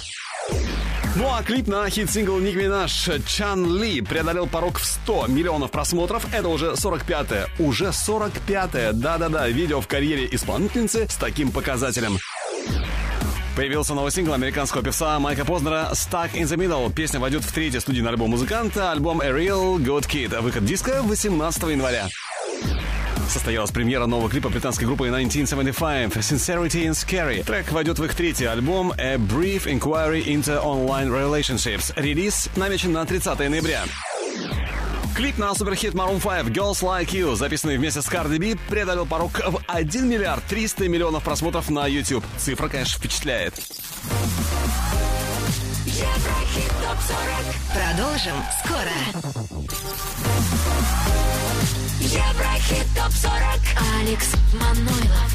[1.17, 6.27] Ну а клип на хит-сингл Ники Минаж Chun-Li преодолел порог в 100 миллионов просмотров.
[6.31, 7.47] Это уже 45-е.
[7.59, 8.93] Уже 45-е.
[8.93, 12.19] Да-да-да, видео в карьере исполнительницы с таким показателем.
[13.59, 16.93] Появился новый сингл американского певца Майка Познера «Stuck in the Middle».
[16.93, 20.41] Песня войдет в третий студийный альбом музыканта, альбом «A Real Good Kid».
[20.43, 22.07] Выход диска 18 января.
[23.29, 27.43] Состоялась премьера нового клипа британской группы 1975 «Sincerity Is Scary».
[27.43, 31.93] Трек войдет в их третий альбом «A Brief Inquiry into Online Relationships».
[31.97, 33.83] Релиз намечен на 30 ноября.
[35.19, 39.33] Клип на суперхит Maroon 5 «Girls Like You», записанный вместе с Cardi B, преодолел порог
[39.49, 42.25] в 1 миллиард 300 миллионов просмотров на YouTube.
[42.37, 43.55] Цифра, конечно, впечатляет.
[45.87, 47.19] Еврохит топ 40.
[47.75, 48.95] Продолжим скоро.
[51.99, 53.35] Еврохит топ 40.
[54.01, 55.35] Алекс Манойлов.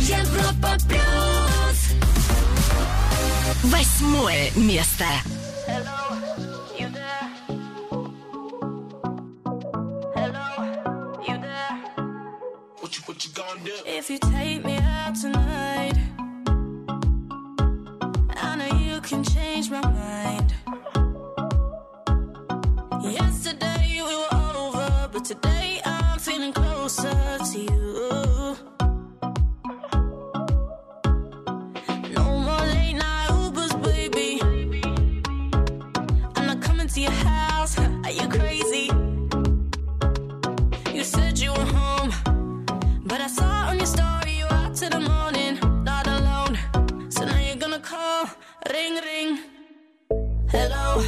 [0.00, 1.78] Европа плюс.
[3.62, 5.04] Восьмое место.
[5.68, 6.09] What
[13.52, 15.94] If you take me out tonight,
[18.36, 20.19] I know you can change my mind.
[48.80, 49.38] Ring ring.
[50.48, 51.02] Hello,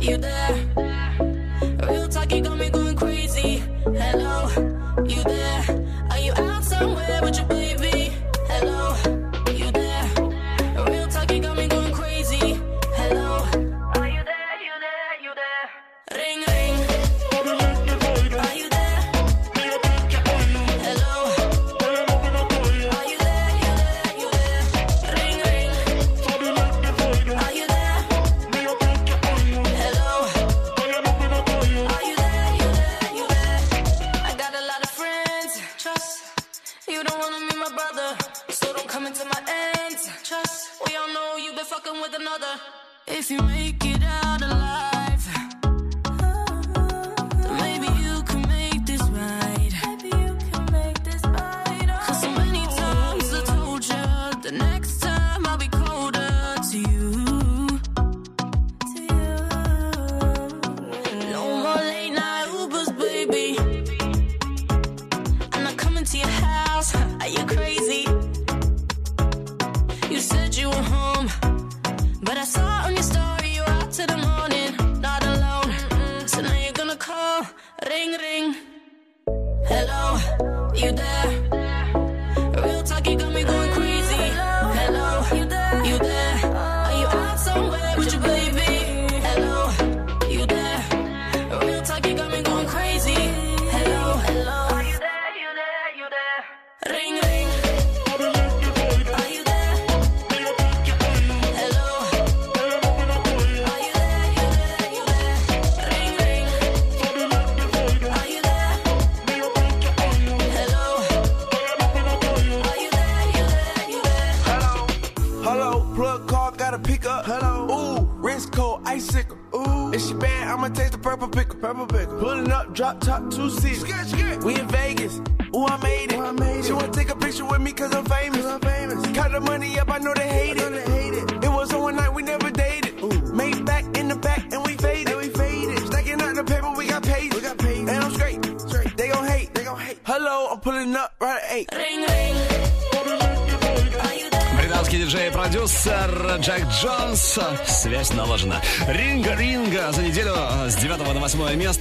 [0.00, 0.91] you there?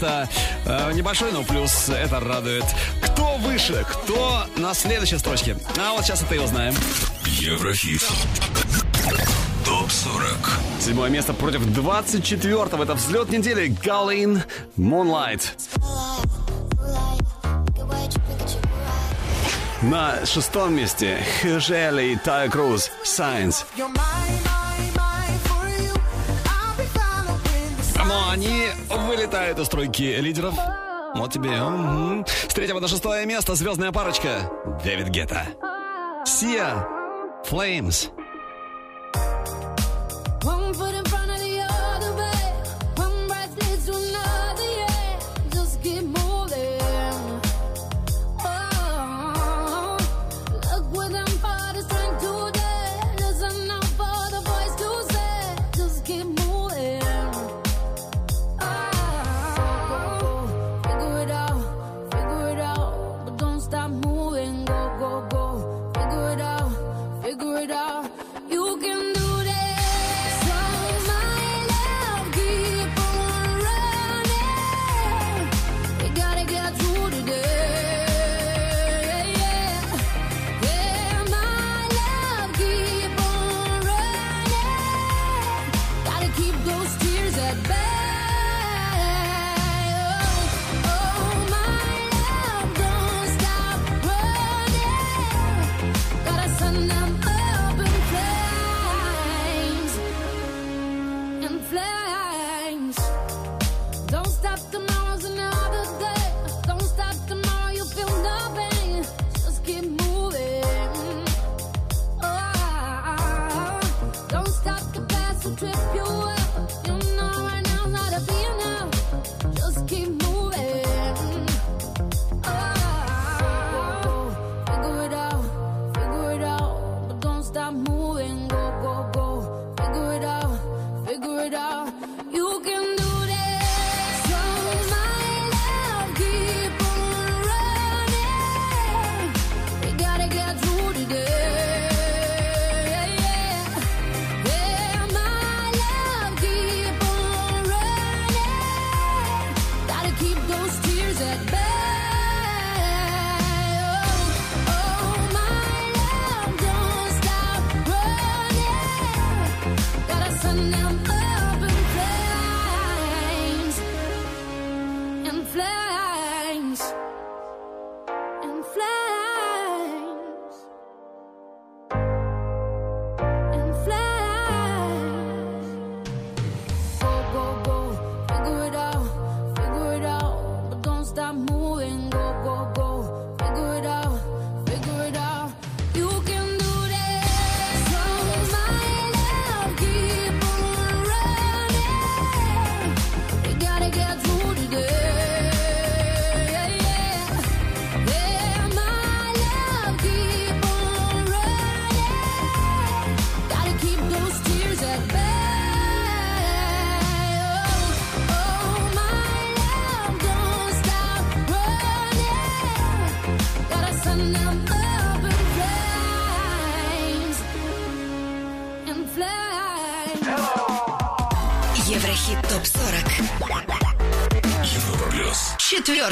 [0.02, 0.30] просто
[0.65, 2.65] э, небольшой, но плюс это радует.
[3.03, 5.56] Кто выше, кто на следующей строчке?
[5.78, 6.73] А вот сейчас это и узнаем.
[7.26, 8.02] Еврохит.
[9.64, 10.36] Топ-40.
[10.80, 12.84] Седьмое место против 24-го.
[12.84, 13.68] Это взлет недели.
[13.68, 14.44] Галин
[14.78, 15.41] Moonlight.
[19.84, 23.65] На шестом месте Хежели и Тай Круз Сайнс.
[28.07, 28.68] Но они
[28.98, 30.54] вылетает из тройки лидеров.
[31.16, 31.62] Вот тебе.
[31.62, 32.26] Угу.
[32.26, 34.52] С третьего на шестое место звездная парочка
[34.84, 35.48] Дэвид Гетта.
[36.26, 36.88] Сия
[37.50, 38.10] Flames.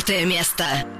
[0.09, 0.98] четвертое место.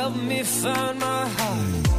[0.00, 1.89] help me find my heart.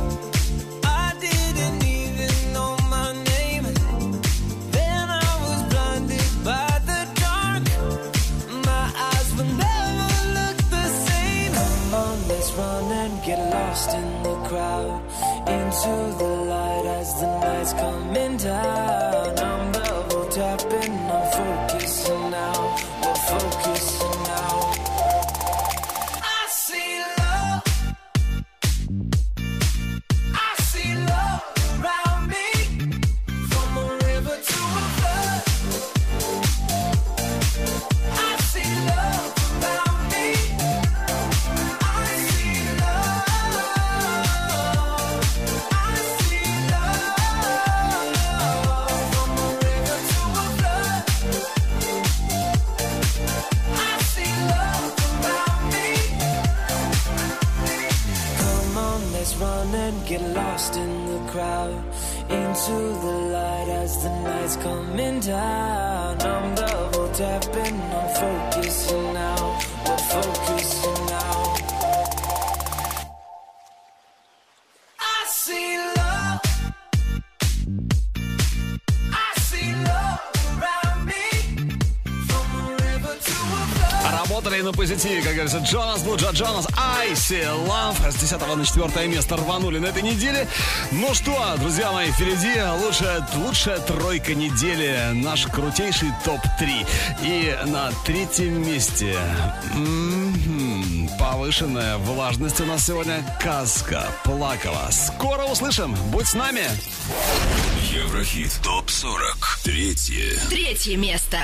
[87.32, 88.12] See Love.
[88.12, 90.50] С 10 на 4 место рванули на этой неделе.
[90.92, 96.86] Ну что, друзья мои, впереди лучшая, лучшая тройка недели, наш крутейший топ-3.
[97.24, 99.18] И на третьем месте
[99.74, 104.90] м-м, повышенная влажность у нас сегодня Каска Плакала.
[104.92, 106.64] Скоро услышим, будь с нами.
[107.94, 109.64] Еврохит ТОП-40.
[109.64, 110.38] Третье.
[110.50, 111.40] Третье место.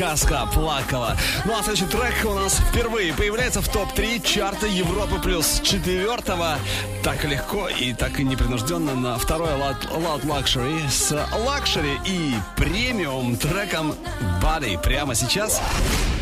[0.00, 1.16] Место Каска плакала.
[1.44, 6.58] Ну а следующий трек у нас впервые появляется в топ-3 чарта Европы плюс четвертого.
[7.02, 13.94] Так легко и так и непринужденно на второе Loud, Luxury с Luxury и премиум треком
[14.42, 15.60] Body прямо сейчас.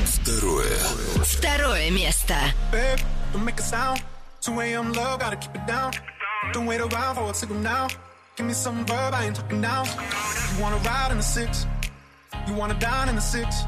[0.04, 0.78] Второе.
[1.24, 2.34] Второе место.
[2.72, 3.00] Babe,
[3.32, 4.02] don't make a sound.
[4.40, 4.92] 2 a.m.
[4.92, 5.92] love, gotta keep it down.
[6.52, 7.88] Don't wait around for a signal now.
[8.36, 9.84] Give me some verb, I ain't talking now.
[9.84, 11.66] You wanna ride in the six?
[12.46, 13.67] You wanna dine in the six?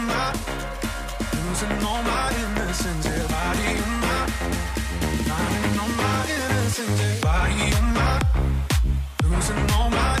[9.41, 10.20] losing all my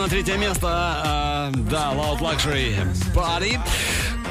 [0.00, 2.74] На третье место, э, да, Loud Luxury
[3.14, 3.60] Body.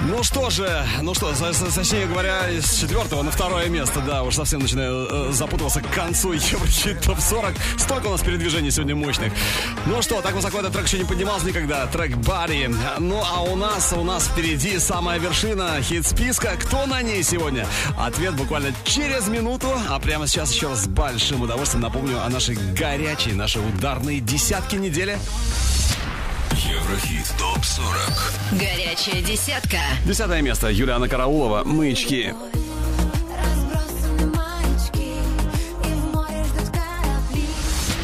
[0.09, 0.67] Ну что же,
[1.03, 1.31] ну что,
[1.75, 6.31] точнее говоря, с четвертого на второе место, да, уж совсем начинаю э, запутываться к концу
[6.33, 7.53] Еврохит ТОП 40.
[7.77, 9.31] Столько у нас передвижений сегодня мощных.
[9.85, 12.75] Ну что, так высоко этот трек еще не поднимался никогда, трек Body.
[12.97, 16.57] Ну а у нас, у нас впереди самая вершина хит-списка.
[16.59, 17.67] Кто на ней сегодня?
[17.95, 23.33] Ответ буквально через минуту, а прямо сейчас еще с большим удовольствием напомню о нашей горячей,
[23.33, 25.19] нашей ударной десятке недели.
[26.89, 28.57] Еврохит ТОП-40.
[28.57, 29.77] Горячая десятка.
[30.05, 30.71] Десятое место.
[30.71, 31.63] Юлиана Караулова.
[31.63, 32.33] Маячки.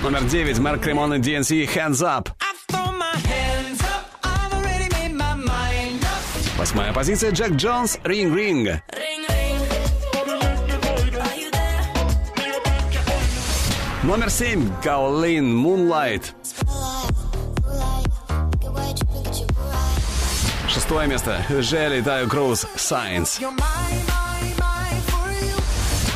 [0.04, 0.60] Номер девять.
[0.60, 1.68] Марк Кремон и DNC.
[1.74, 2.30] Hands Up.
[6.56, 7.32] Восьмая позиция.
[7.32, 7.98] Джек Джонс.
[8.04, 8.80] Ring Ring.
[14.04, 14.70] Номер семь.
[14.84, 15.58] Каолин.
[15.58, 16.36] Moonlight.
[20.86, 21.44] Шестое место.
[21.50, 22.64] Желли Таю Круз.
[22.76, 23.42] Science.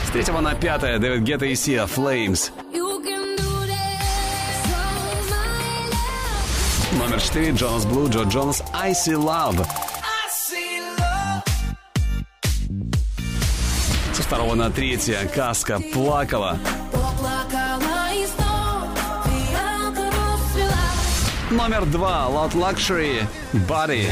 [0.05, 0.99] С третьего на пятое.
[0.99, 1.85] Дэвид Гетта и Сия.
[1.85, 2.51] Flames.
[6.91, 7.49] Номер четыре.
[7.53, 8.09] Джонас Блу.
[8.09, 8.61] Джо Джонас.
[8.71, 9.65] I See Love.
[14.13, 15.27] Со второго на третье.
[15.33, 15.79] Каска.
[15.95, 16.59] Плакала.
[21.51, 22.27] Номер два.
[22.29, 23.27] Loud Luxury.
[23.67, 24.07] Body.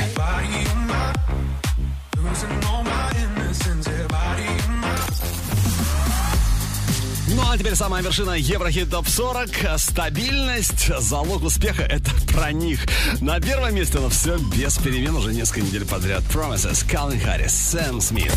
[7.28, 9.50] Ну а теперь самая вершина Еврохит Топ 40.
[9.78, 12.82] Стабильность, залог успеха— это про них.
[13.22, 16.24] На первом месте, но все без перемен уже несколько недель подряд.
[16.34, 18.34] Promises, Калвин Харрис, Сэм Смит.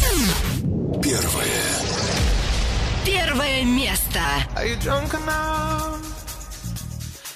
[1.02, 1.46] Первое.
[3.06, 4.20] Первое место.
[4.54, 6.19] Are you drunk enough?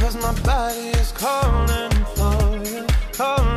[0.07, 3.56] Cause my body is calling for you, calling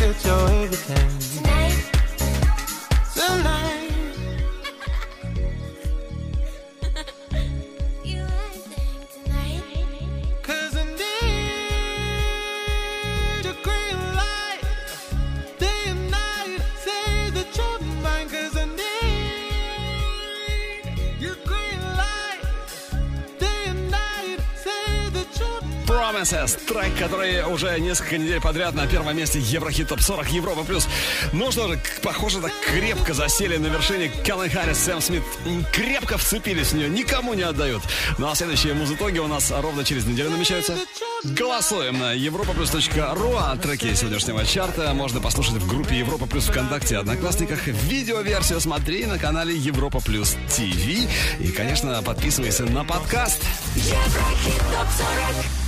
[26.21, 30.87] Promises, трек, который уже несколько недель подряд на первом месте Еврохит Топ 40 Европа Плюс.
[31.33, 35.23] Ну что же, похоже, так крепко засели на вершине Каллен Харрис, Сэм Смит.
[35.71, 37.81] Крепко вцепились в нее, никому не отдают.
[38.19, 40.77] Ну а следующие музытоги у нас ровно через неделю намечаются.
[41.23, 47.65] Голосуем на europaplus.ru, а треки сегодняшнего чарта можно послушать в группе Европа Плюс ВКонтакте Одноклассниках.
[47.65, 51.39] Видеоверсию смотри на канале Европа Плюс ТВ.
[51.39, 53.41] И, конечно, подписывайся на подкаст.
[53.75, 54.87] Еврохит топ
[55.35, 55.60] 40